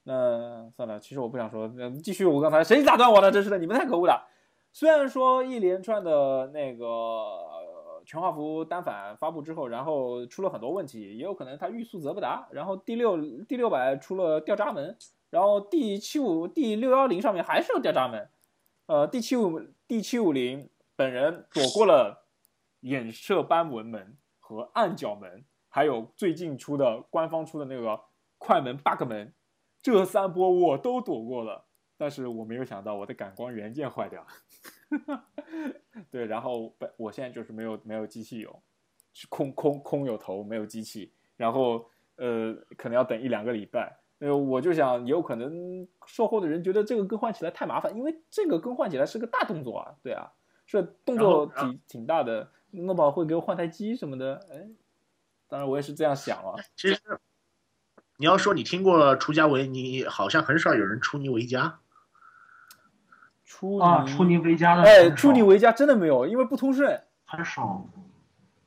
[0.03, 3.29] 那算了，其实我不想说，那继续我刚才谁打断我了？
[3.29, 4.29] 真是的，你们太可恶了。
[4.71, 14.95] 虽然说一连串的那个呃全画幅单反发布之后，然后出了很多问题，也有可能它欲速则不达，然后第六第六百出了掉渣门，
[15.29, 18.29] 然后第七五第六幺零上面还是有掉渣门，
[18.85, 22.26] 呃，第七五第七五零本人躲过了
[22.87, 27.99] 衍射斑纹门和暗角门，还有最近出的官方出的那个
[28.37, 29.33] 快门 bug 门，
[29.81, 31.65] 这三波我都躲过了。
[31.99, 35.23] 但是我没有想到我的感光元件坏掉了，
[36.11, 38.61] 对，然后本我现在就是没有没有机器有，
[39.13, 50.31] 是空空空有头没有机器，然后呃可能要等一两个礼拜，呃我就想有可能售后的人觉得这个更换起来太麻烦，因为这个更换起来是个大动作啊，对啊，
[50.67, 54.67] 是动作挺挺大的，诺宝会给我换台机什么的，哎，
[55.47, 56.99] 当然我也是这样想啊，其实
[58.17, 61.79] 你要说你听过出家维尼，好像很少有人出尼维加。
[63.45, 67.87] 出啊，出尼维加的哎，出尼维加真的没有，因为不通顺，很少，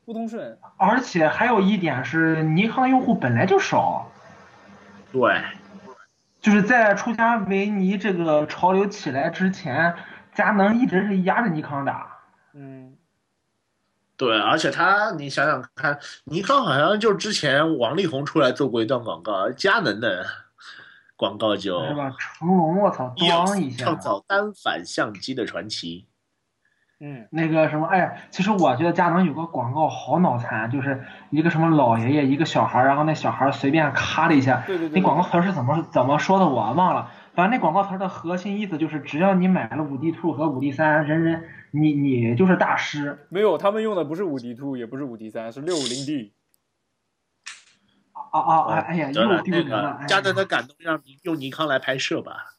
[0.05, 0.57] 不通顺。
[0.75, 4.11] 而且还有一点是，尼康用户本来就少，
[5.11, 5.43] 对，
[6.39, 9.95] 就是在出家维尼这个潮流起来之前，
[10.33, 12.10] 佳能一直是压着尼康打。
[14.21, 20.25] 嗯，对，而且他，你想想看，尼康好像就之前王力宏出来做过一段广告，佳能的
[21.15, 22.13] 广告就是吧？
[22.19, 26.07] 成龙，我操，装一下创，造单反相机的传奇。
[27.03, 43.25] 嗯，那个什么，哎呀，其实我觉得佳能有个广告好脑残，就是一个什么老爷爷，一个小孩，然后那小孩随便咔了一下，对对对，那广告词是怎么怎么说的我忘了，反正那广告词儿的核心意思就是，只要你买了五 D Two 和五 D 三，人人你你就是大师。
[43.29, 46.33] 没有，他们用的不是五 D Two，也不是五 D 三，是六五零 D。
[48.13, 49.81] 啊啊哎哎呀，那丢人了！
[49.81, 52.53] 个哎呀佳能的感动让你用尼康来拍摄吧。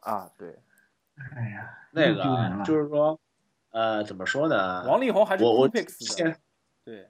[0.00, 0.58] 啊，对，
[1.36, 3.20] 哎呀，那个就是说，
[3.70, 4.84] 呃，怎么说呢？
[4.86, 5.84] 王力宏还是我我对，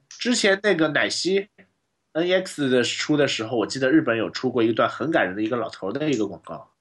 [0.09, 1.49] 之前那个奶昔
[2.13, 6.72] NEX 的出的时候，我记得日本有出过一段很感人的一个老头的一个广告。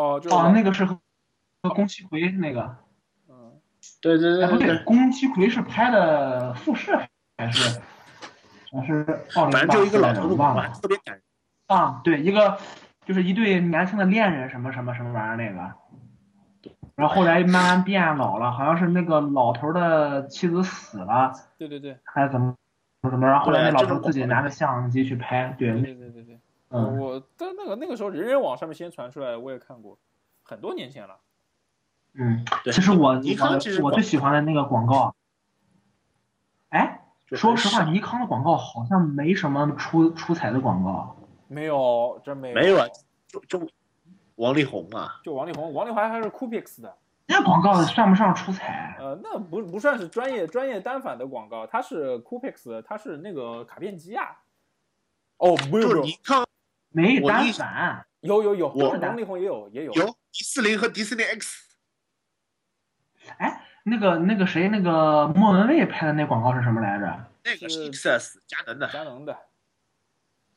[0.00, 0.98] 哦，就是哦，那个是和
[1.62, 2.76] 和宫崎葵那个，
[3.28, 3.60] 嗯，
[4.00, 6.98] 对对对不对，宫崎葵是拍的富士
[7.36, 7.80] 还是
[8.72, 11.22] 还是奥林反正就一个老头的广告，还我忘了特别感人。
[11.66, 12.58] 啊，对，一个
[13.04, 15.74] 就是一对年轻的恋人什么什么什么玩意儿那个。
[16.96, 22.54] 然后后来慢慢变老了，好像是那个老头的妻子死了，对对对，还是怎么
[23.02, 26.40] 怎么，然后后来那老头自己拿着相机去拍，对，对那对对对对。
[26.70, 29.98] 嗯，我在那个那个时候人人网上面先传出来，我也看过，
[30.42, 31.16] 很多年前了。
[32.14, 35.14] 嗯，对其实我尼康其实我我最喜欢的那个广告，
[36.70, 41.16] 哎，说实话，尼康的广告好像没什么出出彩的广告。
[41.48, 42.54] 没有，真没有。
[42.54, 42.86] 没有啊，
[43.26, 43.68] 就就
[44.36, 48.96] 王力宏嘛，就王力宏，王力宏还是 Coolpix 的，那广告算不上出彩？
[49.00, 54.38] 呃，那不不算是专业专业单反的广告，它是 Coolpix，它是那个卡片机啊。
[55.38, 56.44] 哦，不是就是尼康
[56.90, 59.92] 没单反，有有有，我王力宏也有也有。
[59.94, 61.76] 有迪士尼和迪士尼 X，
[63.38, 67.26] 哎，那个那个谁，那个莫文蔚拍的那广告是什么来着？
[67.44, 69.36] 那个是是 XS 佳能的佳能的，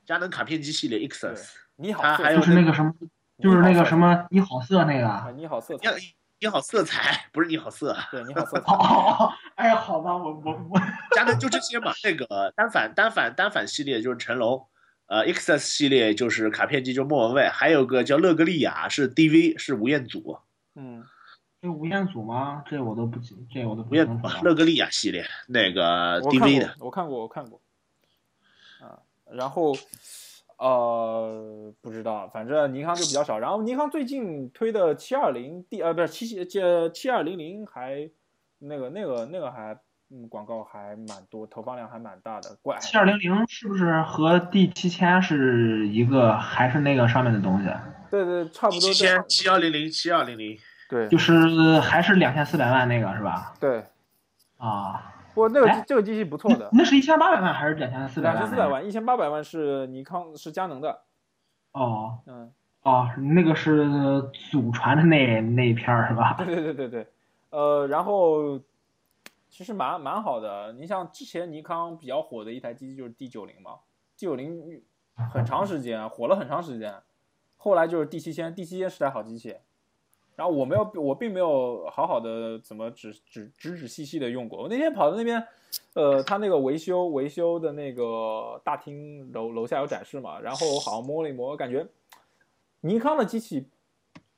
[0.06, 2.94] 佳能卡片机系列对 XS，，你好色还有就是那个什么，
[3.40, 5.32] 就是那个什么么你好色那啊，个。
[5.32, 5.96] 你好色你彩，
[6.40, 10.80] 你好色彩，不是你好色，对，你好色 彩哦，哎，好吧，我我我，
[11.16, 11.94] 佳能就这些嘛。
[12.04, 14.68] 那个单反单反单反系列就是成龙，
[15.14, 20.40] 呃，EXS 系列就是卡片机，就莫文蔚，还有个叫乐格利亚是 DV 是吴彦祖，
[20.74, 21.06] 嗯，
[21.62, 22.64] 这吴彦祖吗？
[22.68, 24.42] 这我都不记，这我都不吴彦祖清楚了。
[24.42, 27.62] 乐格利亚系列那个 DV 的，过，我看过，我看过，
[28.82, 28.98] 啊，
[29.30, 29.76] 然后
[30.58, 33.38] 呃，不知道，反正尼康就比较少。
[33.38, 36.44] 然后尼康最近推的七二零 D 呃不是七七
[36.92, 38.10] 七二零零还
[38.58, 39.80] 那个那个那个还
[40.16, 42.56] 嗯广告还蛮多，投放量还蛮大的。
[42.62, 47.70] 怪七二零零是不是和第七千是一个，还是那个上面的东西？
[48.12, 50.56] 对对，差不多七千七幺零零七二零零，
[50.88, 53.56] 对就是还是两千四百万那个是吧？
[53.60, 53.84] 对，
[54.60, 58.36] 啊，不过那个哎这个机器不错的，那是一千八百万还是两千四百万？
[58.36, 58.68] 两千四百。
[58.68, 61.00] 万，一千八百万是尼康是佳能的，
[61.72, 62.52] 哦嗯，
[62.84, 66.36] 哦，那个是祖传的那那一片儿是吧？
[66.38, 67.08] 对对对对对，
[67.50, 68.60] 呃，然后
[69.54, 70.74] 其实蛮蛮好的。
[70.74, 73.76] 你像之前尼康比较火的一台机器就是 D 九零嘛
[74.18, 74.82] ，D 九零
[75.32, 76.96] 很长时间火了很长时间，
[77.56, 79.56] 后来就是 D 七千，D 七千是台好机器，
[80.36, 84.64] 然后我没有，我并没有好好的怎么仔仔仔仔细细的用过。
[84.64, 85.48] 我那天跑到那边，
[85.94, 91.86] 呃，他那个维修维修的那个大厅楼楼下有展示嘛，然后我好像摸了一摸，感觉
[92.82, 93.70] 尼康的机器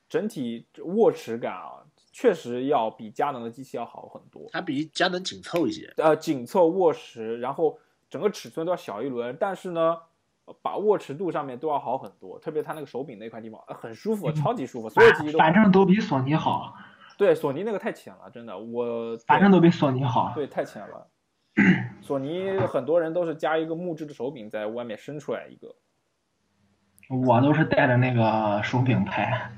[0.09, 1.84] 整体握持感啊，
[2.17, 4.47] 确实要比佳能的机器要好很多。
[4.53, 5.93] 它比佳能紧凑一些。
[5.97, 7.77] 呃，紧凑握持，然后
[8.09, 9.97] 整个尺寸都要小一轮，但是呢，
[10.61, 12.39] 把握持度上面都要好很多。
[12.39, 16.73] 特别它那个手柄那块地方，呃很舒服，超级舒服，所有机器都反正都比索尼好，
[17.17, 20.31] 对索尼那个太浅了，真的，我反正都比索尼好。
[20.33, 21.07] 对太浅了。
[22.01, 25.75] 索尼很多人都是加一个木质的手柄在外面伸出来一个。
[27.25, 29.51] 我都是带着那个手柄拍。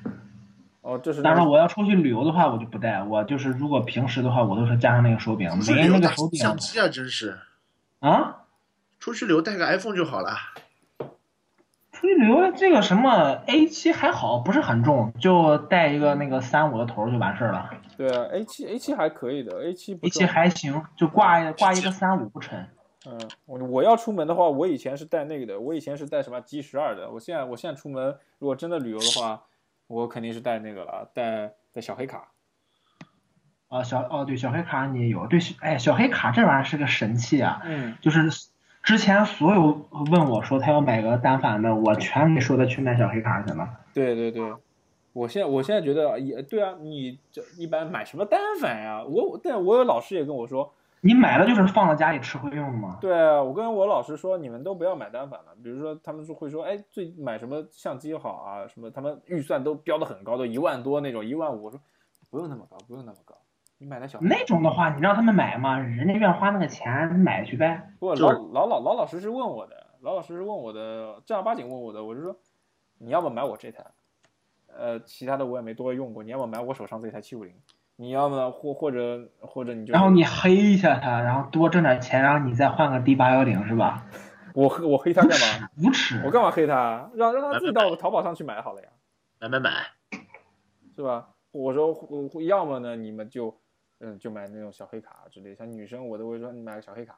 [0.87, 3.03] 哦，这是当然，我要出去旅游的话，我就不带。
[3.03, 7.37] 我就是如果平时的话，我都是加上那个手柄，没那个手柄相机啊，真是
[7.99, 8.43] 啊。
[8.97, 10.37] 出去旅游带个 iPhone 就好了。
[11.91, 17.69] 出去旅游这个什么 A 七还好，不是很重，就带一个那个三五的头就完事儿了。
[17.97, 22.65] 对啊，A 七 A 七还可以的，A 七不 A 七还行，就挂挂一个三五不沉。
[23.05, 27.09] 嗯，我我要出门的话，我以前是带那个的，我以前是带什么 G 十二的。
[27.09, 29.41] 我现在我现在出门，如果真的旅游的话，
[29.87, 32.29] 我肯定是带那个了，带带小黑卡。
[33.69, 37.61] 啊，小哦对，小黑卡你也有对，哎，小黑卡这玩意儿是个神器啊。
[37.65, 37.97] 嗯。
[38.01, 38.29] 就是
[38.83, 43.67] 之前所有问我说他要买个单反的，我全给说他去买小黑卡去了。
[43.93, 44.53] 对对对，
[45.13, 49.03] 我现在我现在觉得也对啊，你这一般买什么单反呀？
[49.03, 50.73] 我对我有老师也跟我说。
[51.07, 52.97] 你买了就是放在家里吃会用的吗？
[52.99, 55.55] 对啊，我跟我老师说，你们都不要买单反了。
[55.63, 58.67] 比如说，他们说会说，哎，最买什么相机好啊？
[58.67, 61.63] 什么他们预算都标的很高，都一万多那种，一万五。
[61.63, 61.79] 我说
[62.29, 63.37] 不用那么高，不用那么高，
[63.77, 64.19] 你买那小。
[64.19, 67.89] 那种的话，你让他们买嘛，人家愿花那个钱，你买去呗。
[67.99, 72.35] 不，老老老老老实实问我的，老老实实问我的，正儿八经问我的，我就说，
[72.97, 73.85] 你要么买我这台，
[74.77, 77.53] 呃，其他的我也没多用过，你要么买我手上这台七五零。
[77.97, 84.05] 你要么或或者或者你就然后你黑一下他，然后多挣点钱，然后你再换个 D 八幺零是吧？
[84.53, 85.31] 我黑我黑他干
[85.61, 85.69] 嘛？
[85.77, 86.21] 无耻！
[86.23, 87.09] 我干嘛黑他？
[87.15, 88.87] 让让他自己到淘宝上去买好了呀。
[89.39, 89.71] 买买买，
[90.95, 91.29] 是吧？
[91.51, 91.95] 我说
[92.47, 93.59] 要么呢，你们就
[93.99, 97.17] 嗯就买那种小黑卡之类，像女生我都会说你买个小黑卡。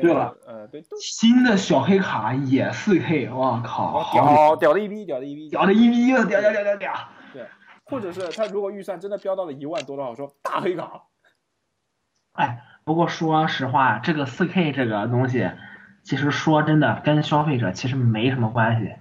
[0.00, 6.92] 对了，呃对，新的小黑卡也四 K，我靠，屌屌的一逼，屌的一逼，屌的一逼，屌屌屌屌屌。
[7.32, 7.46] 对。
[7.84, 11.02] 或者是他如果预算真的飙到了一万多的话，我说大黑卡。
[12.32, 15.50] 哎，不过说实话，这个四 K 这个东西，
[16.02, 18.94] 其实说真的，跟消费者其实没什么关系，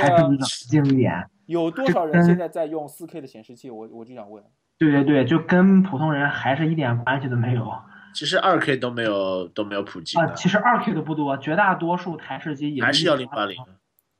[0.00, 1.28] 还是冷静一点。
[1.46, 3.70] 有多少人现在在用四 K 的显示器？
[3.70, 4.42] 我我就想问。
[4.78, 7.70] 对对对，就跟普通人还是一点关系都没有。
[8.14, 13.56] 其实二 K 都没有都没有普及啊，其实二 K 的不多，绝大多数台式机也还是幺零八零，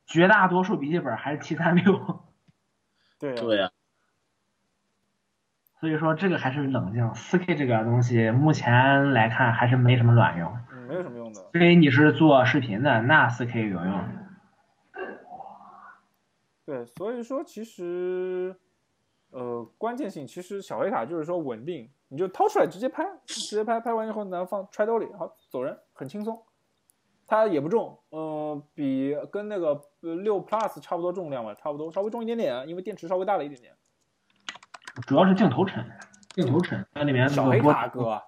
[0.05, 2.21] 绝大多数笔记本还是七三六。
[3.17, 3.71] 对对呀。
[5.79, 11.39] 所以说这个还是冷静，四 K 这个东西目前来看还是没什么卵用，嗯，没有什么用的。
[11.53, 14.03] 因为你是做视频的，那四 K 有用。
[16.65, 18.53] 对，所以说其实，
[19.31, 26.43] 呃，关键性其实小黑卡就是说稳定，你就掏出来直接拍，直接拍拍完以后呢放揣兜里，好走人，很轻松。
[27.25, 33.73] 它也不重，嗯，比跟那个六 Plus 差不多重量吧，差不多，稍微重一点点，因为电池稍微大了一点点。
[35.07, 35.85] 主要是镜头沉，
[36.29, 38.21] 镜头沉，它里面小黑卡哥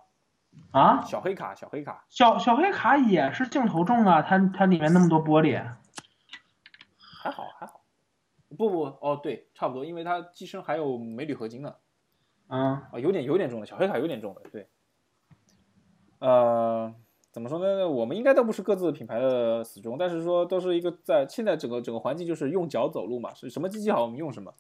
[0.72, 5.62] 啊，小黑卡，小黑卡，小小黑卡也是镜头重啊，它它里面那么多玻璃，
[7.22, 7.82] 还好还好，
[8.58, 11.76] 不不哦对，差不多，因为它机身还有镁铝合金呢，
[12.48, 12.76] 嗯。
[12.76, 14.70] 啊有点有点重的，小黑卡有点重的，对，
[16.20, 16.94] 呃，
[17.32, 17.88] 怎么说呢？
[17.88, 24.54] 我们应该都不是各自品牌的死忠，但是说都是一个在现在整个整个环境就是用脚走路嘛，是什么机器好我们用什么。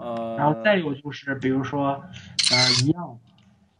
[0.00, 2.02] 呃，然后再有就是，比如说，
[2.52, 3.18] 呃，一样，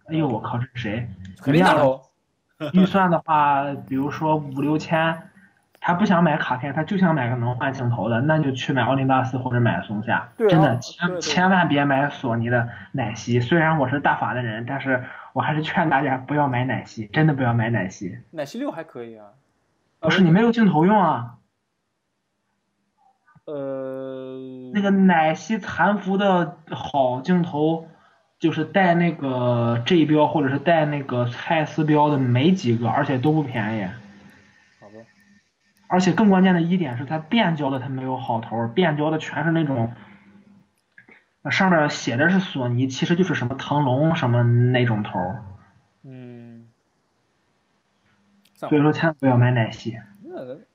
[0.06, 1.08] 哎呦，我靠，这是谁？
[1.42, 2.00] 肯定大头。
[2.74, 5.18] 预算的话，比如说五六千，
[5.80, 10.28] 他不想买卡片，他就想买个能换镜头的，那就去买奥林巴斯或者买松下。
[10.36, 13.40] 真的，千千万别买索尼的奶昔。
[13.40, 15.02] 虽然我是大法的人，但是
[15.32, 18.18] 我还是劝大家不要买奶昔，真的不要买奶昔。
[18.32, 19.28] 奶昔六还可以啊。
[20.00, 21.36] 不是你没有镜头用啊。
[23.52, 27.88] 呃，那个奶昔残幅的好镜头，
[28.38, 33.84] 就是带那个 G 标或者是带那个蔡司标的没几个，而且都不便宜。
[34.78, 35.04] 好的。
[35.88, 39.92] 而且更关键的一点是，它变焦的它没有好头，变焦的全是那种，
[41.50, 45.18] 上面写的是索尼，其实就是什么腾龙什么那种头。
[46.04, 46.68] 嗯。
[48.54, 49.98] 所以说，千万不要买奶昔。
[50.22, 50.69] 那。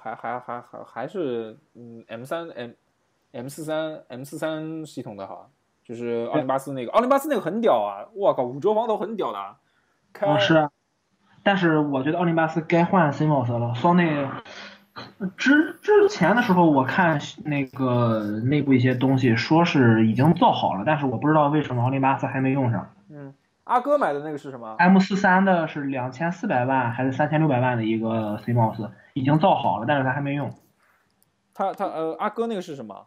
[0.00, 2.70] 还还还还还是嗯，M 三 M
[3.32, 5.50] M 四三 M 四三系统的好，
[5.84, 8.08] 就是奥林巴斯那个，奥林巴斯那个很屌啊！
[8.14, 9.38] 我靠，五轴防头很屌的。
[10.12, 10.68] 开啊是，
[11.42, 13.74] 但是我觉得奥林巴斯该换 CMOS 了。
[13.74, 14.26] 双内
[15.36, 22.90] 之之前的时候，我看那个内部一些东西说是已经造好了，但是我不知道为什么奥林巴斯还没用上。
[23.10, 23.34] 嗯，
[23.64, 30.50] 阿哥买的那个是什么？M 四三的是两千四百万还是三千六百万的一个 CMOS，已经造好了，但是他还没用。
[31.54, 33.06] 他他呃，阿哥那个是什么？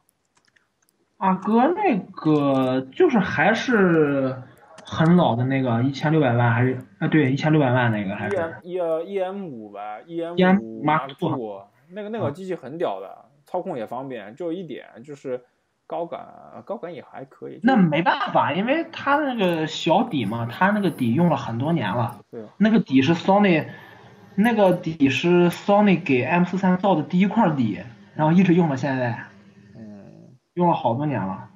[1.18, 4.42] 阿哥那个就是还是
[4.84, 15.46] 很老的那个一千六百万还是啊对一千六百万那个还 E 是 M E 呃 E M 五吧，E M 五 Mark Two Two，那个那个机器很屌的，操控也方便，就一点就是
[15.86, 16.28] 高感，
[16.66, 17.60] 高感也还可以。
[17.62, 22.20] 那没办法，因为它那个小底嘛，它那个底用了很多年了。
[22.32, 23.68] 对，那个底是 Sony，
[24.42, 27.80] 那个底是 Sony 给 M 四三造的第一块底，
[28.16, 29.18] 然后一直用到现在，
[29.76, 31.50] 嗯用了好多年了。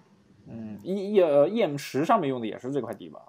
[0.48, 3.20] 嗯，E E 呃 E M 十上面用的也是这块底吧？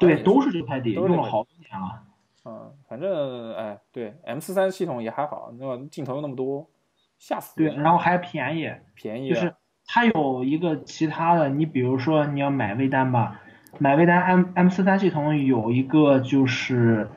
[0.00, 2.02] 对，都是这块底，用了好多年了。
[2.46, 6.68] 嗯，反正哎，对 M 四三系统也还好，那个镜头又那么多，
[7.18, 9.54] 吓死对，然后还便宜，便宜啊，就是
[9.86, 13.40] 它有一个其他的，你比如说你要买微单吧，
[13.78, 17.08] 买微单 M M 四三系统有一个就是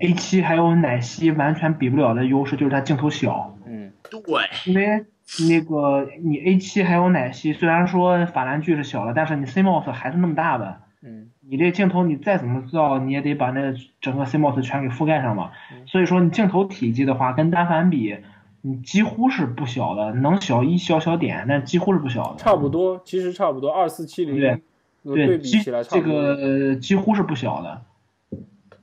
[0.00, 3.56] A 七还有奶昔完全比不了的优势，就是它镜头小。
[3.66, 4.20] 嗯对，
[4.66, 5.04] 因为
[5.48, 15.50] 那个你 A 七还有奶昔，虽然说法兰距是小了，但是你 CMOS 还是那么大的，嗯你这镜头你再怎么造，你也得把那整个 CMOS 全给覆盖上嘛。
[15.72, 18.16] 嗯所以说你镜头体积的话，跟单反比，
[18.62, 22.36] 你几乎是不小的，能小一小小点，但几乎是不小的。
[22.38, 26.22] 差不多，其实差不多，二四七零对对比起来差这不多。
[26.36, 27.82] 个几乎是不小的。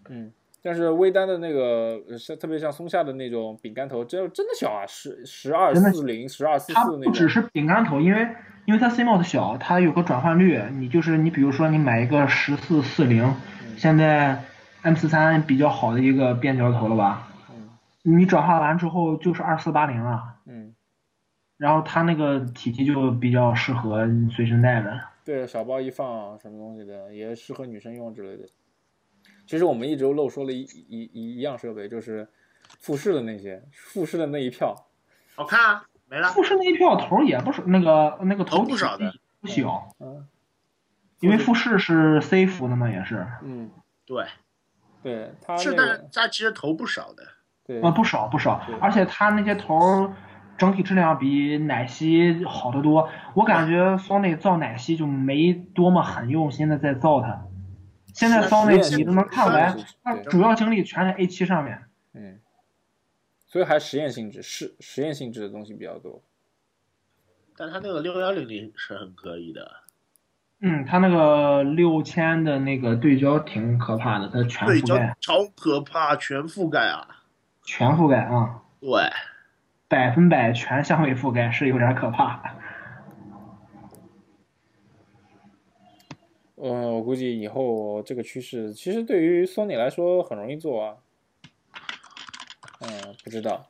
[0.09, 0.31] 嗯，
[0.65, 7.03] 但是微单的那个，呃像特别像松下的那种饼干头，真真的小啊，十十二四零、十二四四那种。
[7.03, 8.27] 不只是饼干头，因为
[8.65, 10.59] 因为它 CMOS 小，它有个转换率。
[10.71, 13.31] 你就是你比如说你买一个十四四零，
[13.77, 14.41] 现在
[14.81, 17.27] M 四三比较好的一个变焦头了吧？
[17.53, 17.69] 嗯
[18.01, 20.73] 你转化完之后就是二四八零了，嗯，
[21.57, 24.99] 然后它那个体积就比较适合随身带的。
[25.23, 28.47] 对，小包一放什么东西的，也适合女生用之类的。
[29.45, 32.27] 其实我们一直都漏说了一一一一样设备，就是
[32.79, 34.75] 富士的那些，富士的那一票。
[35.35, 36.29] 好看啊，没了。
[36.29, 40.27] 富士那一票头也不少，那个那个头头不少的不小，嗯
[41.21, 43.71] 因为富士是 C 服的嘛，也是嗯，
[44.05, 44.25] 对，
[45.01, 47.23] 对，它是，那个但是它其实头不少的。
[47.65, 50.13] 对啊不少不少，而且他那些头儿
[50.55, 53.09] 整体质量比奶昔好得多。
[53.33, 57.47] 我感觉 Sony 造奶昔就没多么很用心的在造它。
[58.15, 61.83] 现在是 Sony 实验你都能看出来是是，它主要精力全在 A 七上面。
[62.13, 62.39] 嗯，
[63.45, 66.23] 所以还实验性质，实实验性质的东西比较多。
[67.57, 69.69] 但它那个六幺零零是很可以的，
[70.61, 77.23] 嗯，它那个六千的那个对焦挺可怕的，它全对焦覆盖，超可怕，全覆盖啊。
[77.63, 79.09] 全覆盖啊，对，
[79.87, 82.41] 百分百全相位覆盖是有点可怕。
[86.55, 90.95] 呃，我估计以后这个趋势，其实对于 Sony 来说很容易做啊。
[92.81, 92.89] 嗯，
[93.23, 93.67] 不知道，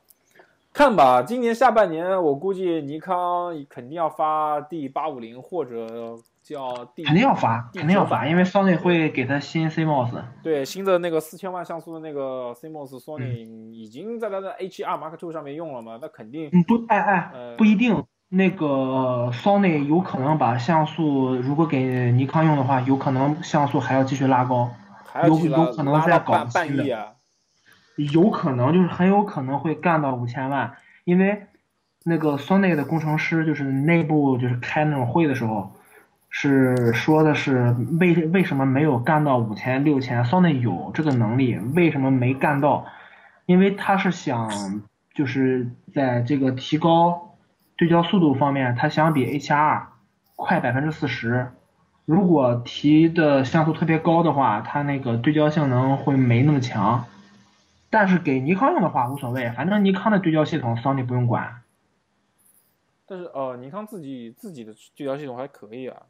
[0.72, 1.22] 看吧。
[1.22, 10.22] 今年下半年，我估计尼康肯定要发 D 八五零或者叫 D，肯定要发，肯定要发，因为 Sony 会给它新 CMOS。
[10.42, 18.04] 对新的那个四千万像素的那个 CMOS Sony 嗯已经在它的 H R Mark Two 上面用了嘛，那肯定嗯，不，哎哎呃，不一定。
[18.28, 24.70] 那个 Sony 有可能把像素，如果给尼康用的话，有可能像素还要继续拉高，
[25.26, 27.12] 有有可能拉再搞新的啊。
[27.96, 30.74] 有可能就是很有可能会干到五千万，
[31.04, 31.46] 因为
[32.04, 35.72] 那个 Sony 的工程师就是内部就是开那种会的时候，
[36.28, 42.84] 是说的是为为什么没有干到五千六千？Sony 有这个能力，为什么没干到？
[43.46, 44.82] 因为他是想
[45.14, 47.25] 就是在这个提高
[47.76, 49.82] 对焦速度方面，它相比 HR
[50.34, 51.52] 快百分之四十。
[52.04, 57.04] 如果提的像素特别高的话，它那个对焦性能会没那么强。
[57.90, 61.62] 但是给尼康用的话无所谓，反正尼康的对焦系统 Sony 不用管。
[63.06, 66.02] 但是呃，尼康自己自己的对焦系统还可以啊。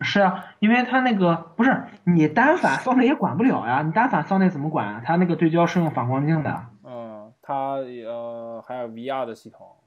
[0.00, 5.02] 是啊，因为它那个不是你单反 Sony 也管不了呀，你单反 Sony 怎么管啊？
[5.04, 9.81] 它那个对焦是用反光镜的嗯，它呃还有 VR 的系统，这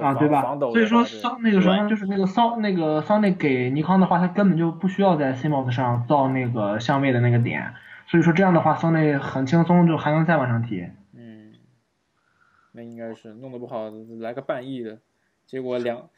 [0.00, 0.42] 啊，对吧？
[0.58, 7.74] 所以说桑那个什么就是那个桑那个 Sony 给尼康的话，他根本就不需要在 CMOS 上造那个相位的那个点，
[8.06, 10.86] 所以说这样的话，Sony 很轻松就还能再往上提。
[11.14, 11.54] 嗯，
[12.72, 14.98] 那应该是弄得不好来个半亿的，
[15.46, 16.08] 结果两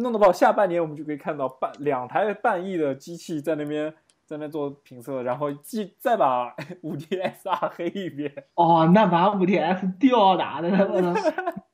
[0.00, 3.92] 弄得不好下半年，我们就可以看到半两台半亿的机器在那边
[4.28, 8.30] 在那边做评测，然后继再把 五 D S R 黑一遍。
[8.56, 10.68] 哦，那把五 DS 吊打的，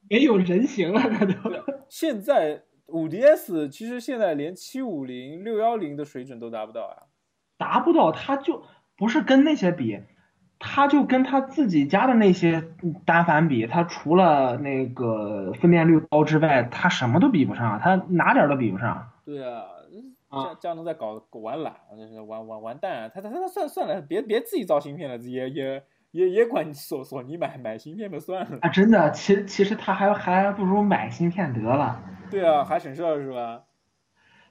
[0.08, 1.34] 没有人形了，那都。
[1.88, 7.10] 现在五 DS 其实现在连七五零、六幺零的水准都达不到啊。
[7.58, 8.62] 达不到，他就
[8.96, 9.98] 不是跟那些比，
[10.60, 12.62] 他就跟他自己家的那些
[13.04, 19.10] 单反比，他除了那个分辨率高之外，他什么都比不上，他哪点儿都比不上。
[19.24, 19.64] 对啊，
[20.34, 23.08] 啊佳佳能在搞玩懒，就是玩玩完蛋啊！
[23.08, 28.58] 他他他算算了，别别自己造芯片了，也也也也管索索尼买买芯片吧算了。
[28.62, 32.02] 啊，真的，其实其实他还还不如买芯片得了。
[32.30, 33.64] 对啊，还省事儿是吧？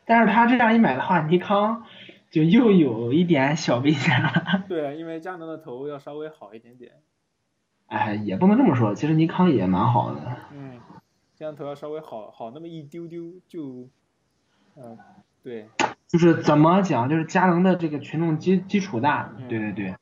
[0.05, 1.85] 但是他这样一买的话，尼康
[2.29, 4.63] 就又有一点小危险了。
[4.67, 6.91] 对啊，因为佳能的头要稍微好一点点。
[7.87, 10.19] 哎，也不能这么说，其实尼康也蛮好的。
[10.51, 10.79] 嗯，
[11.35, 13.87] 佳能头要稍微好好那么一丢丢就，
[14.75, 14.97] 嗯、
[15.43, 15.67] 对，
[16.07, 19.47] 就是怎么讲，就是佳能的这个群众基基础大，嗯。
[19.49, 19.95] 对对对，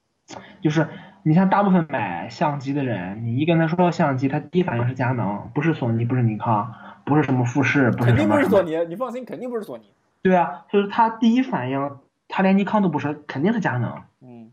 [0.62, 0.88] 就是
[1.24, 6.74] 你像大部分买相机的人，你一跟他说相机，他第一反应是佳能，不是索尼，不是尼康，
[7.06, 9.92] 不是什么富士，不是肯定不是索尼，你放心，肯定不是索尼。
[10.22, 14.52] 对啊，就是他第一反应，他连尼康都不是，肯定是佳能，嗯。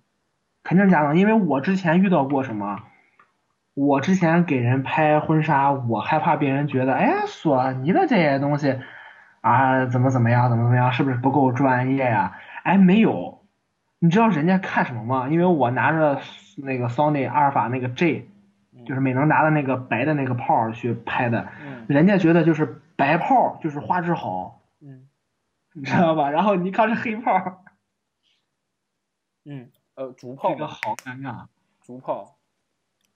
[0.65, 2.81] 肯定是佳能，因为我之前遇到过什么。
[3.75, 8.77] 我之前给人拍婚纱，我害怕别人觉得，哎，索尼的这些东西
[9.49, 13.45] 啊，怎么怎么样，怎么怎么样，是不是不够专业呀、哎，没有，
[13.99, 15.29] 你知道人家看什么吗？
[15.29, 16.21] 因为我拿着
[16.57, 18.29] 那个 Sony 阿尔法那个 J，
[18.73, 25.09] 嗯就是美能达的那个白的那个炮儿去拍的，嗯人家觉得就是白炮就是画质好，嗯
[25.75, 26.31] 你知道吧？
[26.31, 27.65] 然后尼康是黑炮，
[29.47, 31.47] 嗯，呃，竹炮，这个好尴尬。
[31.81, 32.37] 竹炮，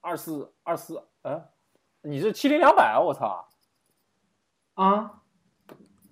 [0.01, 1.49] 二四二四，呃，
[2.01, 2.99] 你是七零两百啊？
[2.99, 3.47] 我操！
[4.73, 5.21] 啊，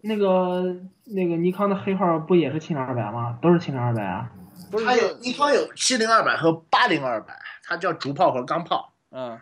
[0.03, 0.75] 那个
[1.05, 3.37] 那个尼康的黑号不也是七零二百吗？
[3.41, 4.29] 都是七零二百啊。
[4.69, 8.93] 不是它有尼康有七零二百和八零二百，它叫竹炮和钢炮。
[9.11, 9.39] 嗯，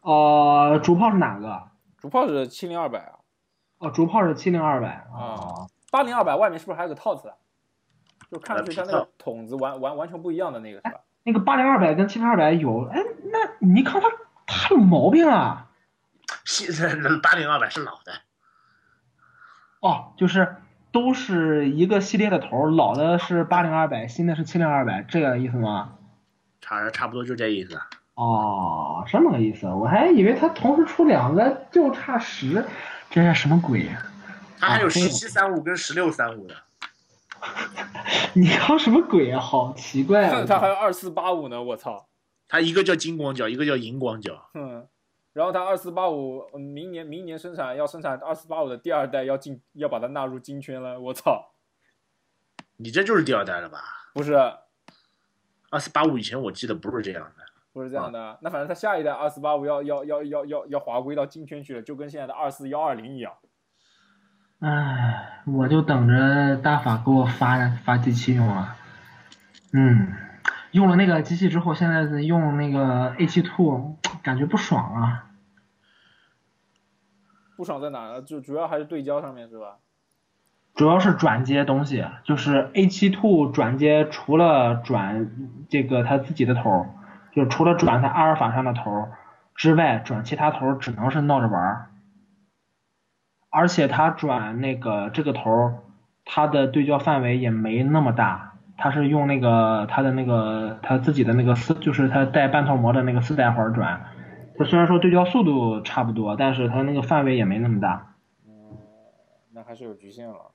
[0.00, 1.62] 哦、竹炮是哪个？
[1.98, 3.12] 竹炮是七零二百啊，
[3.78, 5.66] 哦，竹炮是七零二百啊。
[5.90, 7.34] 八零二百外面是不是还有个套子啊？
[8.30, 11.00] 就看上去像那呃个筒子完完完全不一样的那个是吧？
[11.24, 14.08] 那个八零二百跟七零二百有，哎，那尼康它
[14.46, 15.66] 它有毛病啊。
[16.44, 18.12] 现在八零二百是老的，
[19.80, 20.56] 哦，就是
[20.92, 25.94] 都是一个系列的头儿，老的是八零二百，新的是七零二百，这个意思吗？
[26.60, 27.80] 差差不多就这意思。
[28.14, 32.64] 哦，这么个意思，我还以为它同时出两个就差十，
[33.10, 34.02] 这是什么鬼呀、
[34.58, 36.54] 它还有啊十七三五跟十六三五的。
[38.34, 39.40] 尼康什么鬼啊？
[39.40, 40.44] 好奇怪啊！
[40.46, 42.06] 它还有二四八五呢，我操！
[42.46, 44.50] 它一个叫金光角，一个叫银光角。
[44.52, 44.86] 嗯，
[45.32, 51.52] 然后它二四八五，嗯明年明年生产要生产二四八五的第二代，要进要把它纳入金圈了，我操！
[52.76, 53.78] 你这就是第二代了吧？
[54.14, 54.34] 不是，
[55.70, 57.44] 二四八五以前我记得不是这样的。
[57.72, 63.32] 不是这样的，那反正它下一代二四八五要要要要要要划归到金圈去了，就跟现在的二四幺二零一样。
[64.58, 68.76] 唉，我就等着大法给我发发机器用了。
[69.72, 70.12] 嗯，
[70.72, 75.26] 用了那个机器之后，现在是用那个 A 七 Two，感觉不爽啊。
[77.56, 78.22] 不爽在哪呢？
[78.22, 79.76] 就主要还是对焦上面是吧？
[80.74, 85.30] 主要是转接东西，就是 A 7 Two 转接，除了转
[85.68, 86.86] 这个它自己的头，
[87.32, 89.08] 就除了转它阿尔法上的头
[89.54, 91.90] 之外，转其他头只能是闹着玩儿。
[93.50, 95.74] 而且它转那个这个头儿，
[96.24, 104.06] 它的对焦范围也没那么大，它是用那个它的那个它自己的那个四，就是它带半透膜的那个四代环转。
[104.60, 108.14] 它虽然说对焦速度差不多，但是它那个范围也没那么大。
[108.46, 108.76] 嗯，
[109.54, 110.50] 那还是有局限了，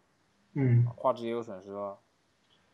[0.53, 1.97] 嗯，画质也有损失了。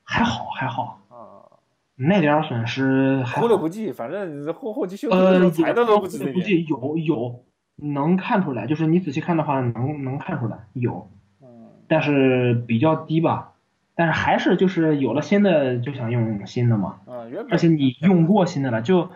[0.03, 1.47] 还好还好，啊，
[1.95, 6.33] 那点儿损失还忽略不计，反正后后期修图的都不止那点。
[6.33, 7.45] 估计有有
[7.77, 11.09] 能看出来，就是你仔细看的话，能能看出来有，
[11.41, 13.53] 嗯，但是比较低吧。
[13.95, 19.09] 但是还是就是有了新的就想用新的嘛，啊，原本而且你用过新的了，就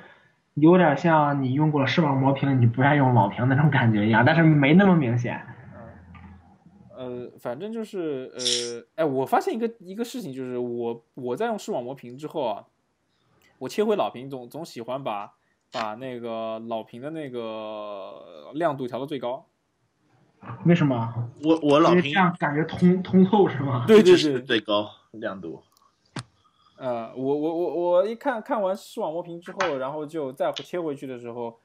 [0.56, 5.40] 有点像你用过了视网膜屏，你不爱用老屏那种感觉一样，但是没那么明显。
[6.98, 12.66] 呃，反正就是呃，哎，我发现一个一个事情，就是我我在用视网膜屏之后啊，
[13.60, 15.34] 我切回老屏总总喜欢把
[15.74, 19.46] 把那个老屏的那个亮度调到最高。
[20.64, 21.30] 为什么？
[21.44, 23.84] 我我老屏这样感觉通通透是吗？
[23.86, 25.62] 对对对，最高亮度。
[26.86, 31.60] 呃，我我我我一看看完视网膜屏之后，然后就再切回去的时候，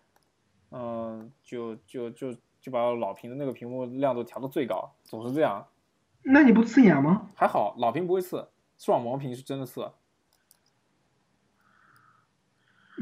[0.71, 5.67] 嗯、就就就就把老屏的那个屏幕亮度调到最高，总是这样。
[6.23, 7.29] 那你不刺眼吗？
[7.35, 8.49] 还好老屏不会刺，
[8.79, 9.93] 视网膜屏是真的刺。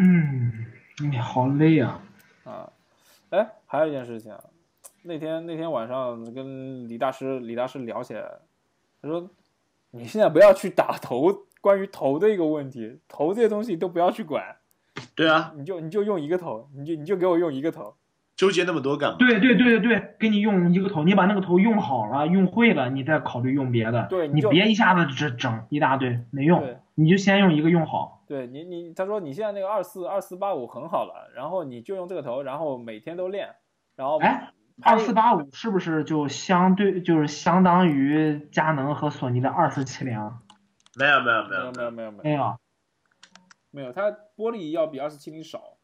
[0.01, 0.67] 嗯，
[1.09, 2.03] 你好累啊。
[2.43, 2.73] 啊，
[3.31, 4.37] 哎，还有一件事情，
[5.03, 8.41] 那天那天晚上跟李大师李大师聊起来，
[9.01, 9.31] 他说
[9.93, 14.57] 你现在不要去打头，关于头的一个问题，头这些东西都不要去管，
[15.15, 17.95] 对啊，你就你就用一个头，你就你就给我用一个头。
[18.37, 19.17] 纠结那么多干嘛？
[19.19, 24.07] 对对对对对，给你用一个头，你把那个头用好了，用会了，你再考虑用别的。
[24.09, 26.63] 对，就你别一下子只整一大堆没用，
[26.95, 28.23] 你就先用一个用好。
[28.29, 33.49] 对你你他说你现在那个二四二四八五很好了，然后你就用这个头，然后每天都练，
[33.97, 34.51] 然后哎，
[34.83, 40.31] 二四八五是不是就相对就是相当于佳能和索尼的二四七零？
[40.99, 41.73] 没有没有没没有有。
[41.73, 42.23] 没有没有没有。
[42.23, 42.59] 没有。
[43.71, 45.77] 没有，它玻璃要比二四七零少，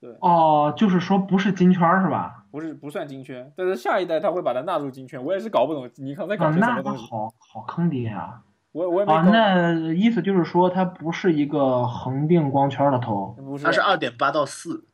[0.00, 0.16] 对。
[0.20, 2.44] 哦，就是说不是金圈是吧？
[2.52, 8.20] 不是不算金圈，但是下一代它会把它纳入金圈，我也是搞不懂尼康在啊，搞些什么东西，好好坑爹啊！
[8.20, 13.34] 啊，我我也没搞，那意思就是说它不是一个恒定光圈的头。
[13.36, 13.64] 不是。
[13.64, 14.86] 它是二点八到四，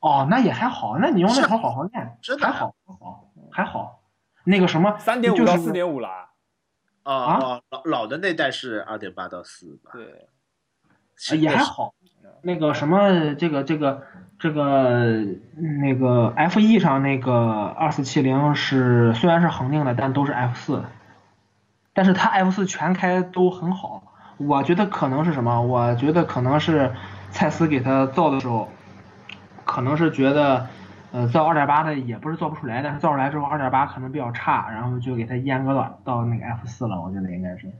[0.00, 4.02] 哦，那也还好，那你用那头好好练，真的还好还好还好。
[4.44, 6.31] 那个什么，三点五到四点五啦，
[7.02, 9.90] 啊老老的那代是二点八到四吧？
[9.92, 10.28] 对，
[11.38, 11.94] 也还好。
[12.42, 14.02] 那个什么，这个这个
[14.38, 15.24] 这个
[15.80, 17.34] 那个 F E 上那个
[17.78, 20.82] 二四七零是虽然是恒定的，但都是 F 四，
[21.92, 24.02] 但是它 F 四全开都很好。
[24.38, 25.62] 我觉得可能是什么？
[25.62, 26.92] 我觉得可能是
[27.30, 28.68] 蔡司给他造的时候，
[29.64, 30.66] 可能是觉得，
[31.12, 37.00] 呃，造二点八的也不是造不出来，但是造出来之后二点八可能比较差，然后就给它阉割了到那个 F 四了。
[37.00, 37.70] 我觉得应该是。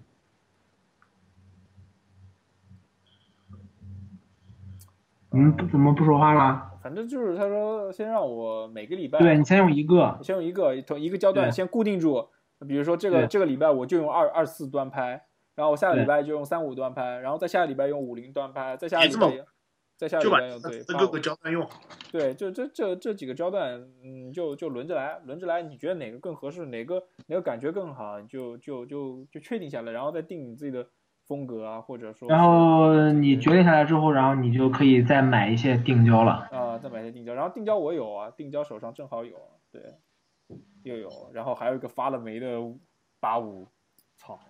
[5.30, 6.72] 嗯，不怎么不说话了？
[6.83, 12.28] 反正就是他说先让我每个礼拜对你先用一个，先用一个同一个焦段先固定住，
[12.68, 15.22] 比如说这个这个礼拜我就用二二四端拍，
[15.55, 19.47] 然后我下个礼拜就用三五端拍，然后再下个礼拜用五零端拍，再下个礼拜
[20.03, 21.65] 再下个就把礼拜用对分各个焦段用。
[22.11, 30.89] 对，就这这这几个焦段，嗯，就就轮着来，轮着来，你觉得哪个更合适，哪个哪个感觉更好，你就就就就确定下来，然后再定你自己的
[31.25, 36.49] 风格啊，或者说然后你决定下来之后，然后你就可以再买一些定焦了。
[36.51, 39.37] 啊，再买些定焦，然后定焦我有啊，定焦手上正好有，
[39.71, 39.81] 对，
[40.83, 42.59] 又有，然后还有一个发了霉的
[43.21, 43.69] 八五，
[44.17, 44.41] 操，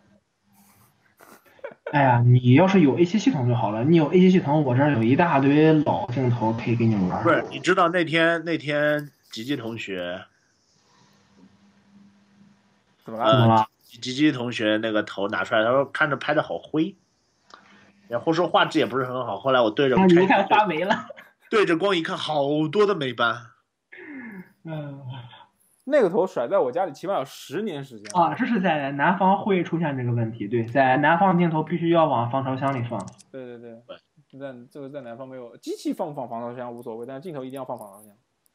[1.92, 3.84] 哎呀，你要是有 A 7系统就好了。
[3.84, 7.22] 你有 A 7系统，我这儿有一大堆老镜头可以给你玩。
[7.22, 10.24] 不是，你知道那天那天吉吉同学，
[13.04, 13.30] 怎么了？
[13.32, 13.68] 怎么了？
[13.84, 16.96] 吉吉同学那个头拿出来，他说看着拍的好灰，
[18.08, 19.38] 然后说画质也不是很好。
[19.38, 21.08] 后来我对着啊，你一看发霉了。
[21.50, 23.36] 对着光一看，好多的霉斑。
[24.64, 24.98] 嗯
[25.84, 30.46] 那个头甩在我家里起码有十年时间啊，这是在南方会出现这个问题。
[30.46, 32.98] 对，在南方镜头必须要往防潮箱里放。
[33.30, 33.82] 对对对
[34.30, 38.14] 对，在这个在南方没有，机器放不放防潮箱无所谓，但是镜头一定要放防潮箱。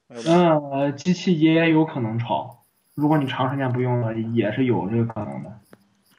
[0.10, 2.64] 嗯，机器也有可能潮，
[2.96, 5.52] 如果你长时间不用了，也是有这个可能的。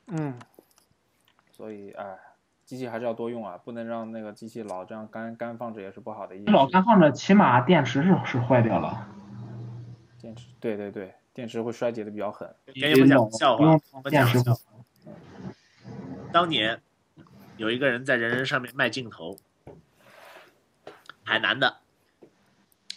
[0.08, 0.34] 嗯，
[1.50, 2.18] 所以哎，
[2.66, 6.66] 机器还是要多用啊，不能让那个机器老这样干干放着也是不好的一件老。
[6.66, 9.08] 干放着，起码电池是是坏掉了。
[10.20, 12.52] 电池，对对对，电池会衰竭的比较狠。
[12.74, 14.60] 给你们讲个笑话，我们讲个笑话。
[16.32, 16.82] 当年
[17.56, 19.36] 有一个人在人人上面卖镜头，
[21.22, 21.78] 海南的，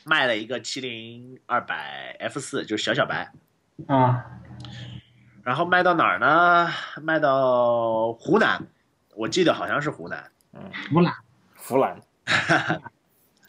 [0.04, 3.32] 卖了一个七零二百 F 四，就是小小白，
[3.88, 4.42] 啊，
[5.44, 6.70] 然后卖到哪儿呢？
[7.02, 8.68] 卖到湖南，
[9.16, 10.32] 我记得好像是湖南，
[10.92, 11.14] 湖南。
[11.56, 12.02] 湖南，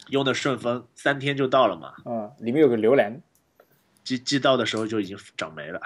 [0.09, 1.95] 用的顺丰，三天就到了嘛。
[2.05, 3.19] 嗯，里面有个榴莲。
[4.03, 5.81] 寄寄到的时候就已经长霉了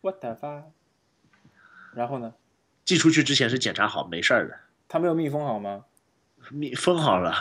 [0.00, 0.62] ，What the fuck？
[1.94, 2.34] 然后呢？
[2.84, 4.56] 寄出去之前是检查好没事儿的，
[4.88, 5.84] 它没有密封好吗？
[6.50, 7.34] 密封好了，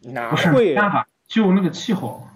[0.00, 0.74] 哪不会？
[0.74, 2.26] 办法，就那个气候。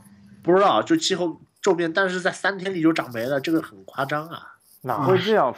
[0.42, 4.56] 不知道就气候骤变，但是在三天里就长霉了，这个很夸张啊！
[4.82, 5.54] 哪会这样？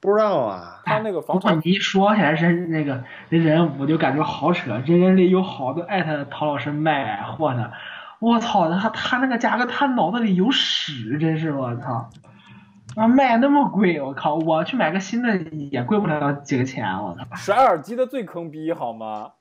[0.00, 4.80] 不知道啊，他那个防潮不过你一说起来是那个那人，我就感觉好扯。
[4.86, 7.72] 这人里有好多艾特陶老师卖货的，
[8.20, 12.10] 我操，他他那个价格，他脑子里有屎，真是我操！
[12.96, 14.34] 啊，卖那么贵，我靠！
[14.34, 17.36] 我去买个新的也贵不了几个钱，我操！
[17.36, 19.32] 甩耳机的最坑逼好吗？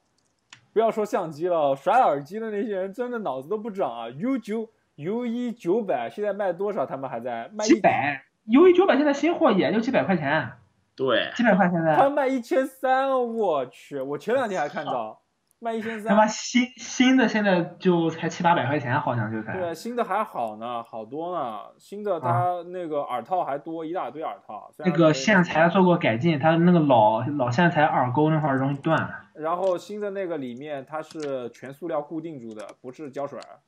[0.74, 6.86] 不要说相机了，甩耳机的那些人真的脑子都不长啊！U 九 U 一九百现在卖多少？
[6.86, 10.52] 他们还在卖几一，百，U 一九百现在新货也就几百块钱，
[10.96, 11.96] 对，几百块现在。
[11.96, 14.00] 他卖一千三，我去！
[14.00, 15.22] 我前两天还看到，
[15.60, 16.28] 卖一千三他妈。
[16.28, 19.54] 新新的现在就才七八百块钱，好像就才。
[19.54, 21.62] 对啊，新的还好呢，好多呢。
[21.78, 24.72] 新的啊它那个耳套还多一大堆耳套。
[24.78, 29.10] 那个线材做过改进，它那个老老线材耳钩那块儿容易断。
[29.34, 33.60] 然后新的那个里面它是全塑料固定住的，不是胶水儿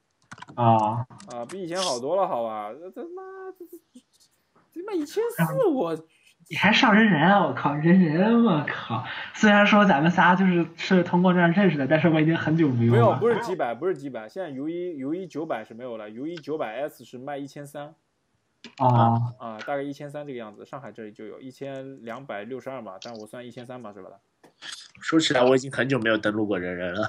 [0.56, 2.72] 啊，啊，比以前好多了，好吧？
[2.74, 3.22] 这他妈
[3.58, 4.02] 这这
[4.74, 5.96] 这妈一千四，我
[6.52, 7.46] 你还上人人啊！
[7.46, 9.06] 我靠，人人，我靠！
[9.36, 13.20] 虽然说咱们仨就是是通过这样认识的，但是我已经很久没有没有了。
[13.20, 17.94] 不是几百，不是几百，现在 U 一 U 一九百是没有了，U 一九百 S 是卖一千三
[18.78, 20.66] 啊，啊，大概一千三这个样子。
[20.66, 24.10] 上海这里就有一千两百六十二嘛，但我算一千三吧，是吧？
[25.00, 27.08] 说起来，我已经很久没有登录过人人了，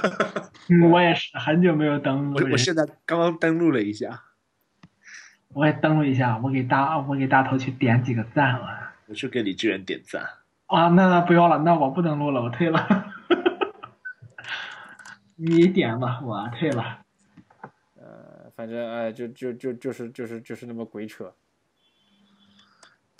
[0.68, 4.22] 嗯我也是很久没有登录，我我现在刚刚登录了一下，
[5.56, 8.92] 我也登录一下，我给大我给大头去点几个赞了。
[9.06, 10.22] 我去给李志远点赞。
[10.66, 13.14] 啊，那那不要了，那我不登录了，我退了。
[15.34, 16.98] 你点吧，我退了。
[17.94, 21.32] 呃，反正哎，就就就就是就是就是那么鬼扯。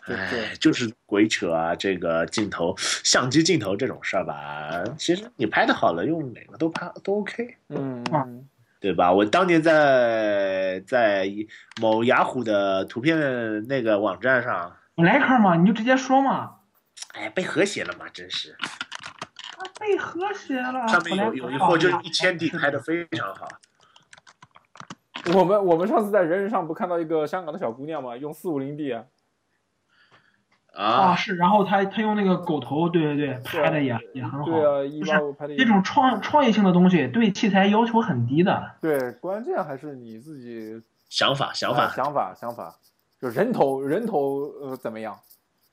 [0.07, 1.75] 哎，就是鬼扯啊！
[1.75, 8.05] 这个镜头、相机镜头这种事儿吧，其实你拍的好了，用哪个都拍都 OK，嗯
[8.87, 9.13] 对吧？
[9.13, 11.29] 我当年在在
[11.81, 16.59] 某雅虎的图片那个网站上，你来一颗嘛，你就直接说嘛。
[17.15, 18.53] 哎，被和谐了嘛，真是。
[18.53, 20.87] 啊，被和谐了。
[20.87, 22.79] 上面有有一货就一千 D 拍的。
[22.79, 23.49] 非常好，
[25.35, 28.17] 我们我们上次在人人上不看到一个香港的小姑娘吗？
[28.17, 29.03] 用四五零 D 啊，
[30.77, 34.45] 啊，啊，是，然后他他用那个狗头，对对对，拍的也也很好。
[34.45, 38.73] 对啊，一不是八五拍的这种创创意性的东西对器材要求很低的。
[38.81, 41.85] 对，关键还是你自己想法想法。
[41.85, 42.75] 啊想法想法，
[43.21, 45.19] 就人头人头呃怎么样？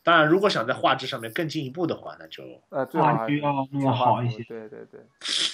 [0.05, 4.43] 当然，如果想在画质上面更进一步的话，那就呃，最好画还质要弄得好一些。
[4.43, 4.99] 对对对，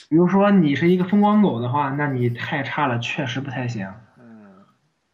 [0.10, 3.88] 比如说你是一个风光狗的话，那你太差了，确实不太行。
[4.18, 4.66] 嗯，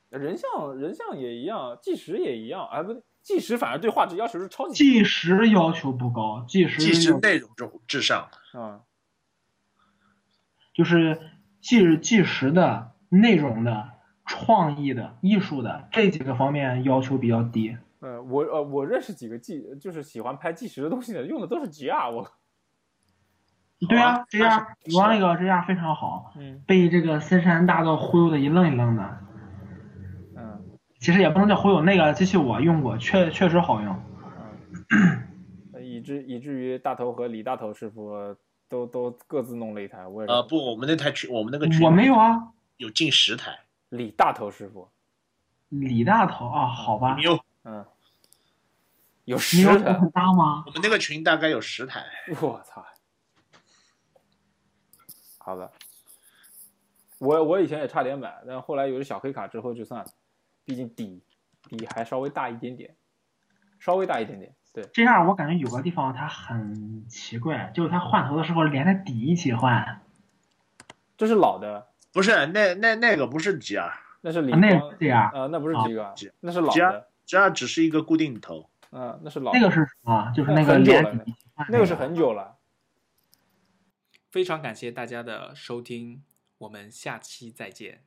[0.10, 8.30] 人像人像也一样，计时也一样，啊不对，计时反而对画质要求是超级计时要求不高，计时计时要内容至至上。
[8.54, 8.82] 啊，
[10.76, 11.20] 就是
[11.60, 13.90] 计计时的、内容的、
[14.28, 17.76] 创意的、艺术的这几个方面要求比较低。
[18.00, 22.32] 呃，我呃我认识几个计就是喜欢拍计时的东西的，用的都是 GR，我
[23.90, 29.25] 对啊啊这样那是主要那个这样非常好，嗯被这个森山大道忽悠的一愣一愣的。
[31.06, 33.96] 嗯其实也不能叫忽悠，那个机器我用过，确确实好用。
[34.90, 38.12] 嗯，以至以至于大头和李大头师傅
[38.68, 44.90] 都都各自弄了一台，我也是呃，不，我们那台群，我们那个群我没有啊，有近十台，李大头师傅，
[45.70, 47.40] 李大头啊，好吧，有。
[47.66, 47.86] 嗯，
[49.26, 50.64] 有十台，有很大吗？
[50.66, 52.04] 我们那个群大概有十台。
[52.42, 52.84] 我操！
[55.38, 55.72] 好的，
[57.20, 60.08] 我我以前也差点买，但后来有了小黑卡之后就算了，
[60.66, 61.24] 毕竟底
[61.70, 62.96] 底还稍微大一点点，
[63.80, 64.54] 稍微大一点点。
[64.74, 70.02] 对，这样我感觉有个地方它很奇怪，就是它换头的时候连着底一起换，
[71.16, 75.32] 这是老的，不是，那那那个不是 GR，GR 那是李啊那也光是这样。
[75.34, 78.70] 呃，那不是啊几个这，那是老的，只是一个固定头。
[78.92, 80.32] 嗯、那是老的那个是什么？
[80.34, 82.58] 就是那个很久了连底一起换那个是很久了。
[84.30, 86.24] 非常感谢大家的收听，
[86.58, 88.04] 我们下期再见，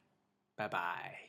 [0.55, 1.28] 拜拜。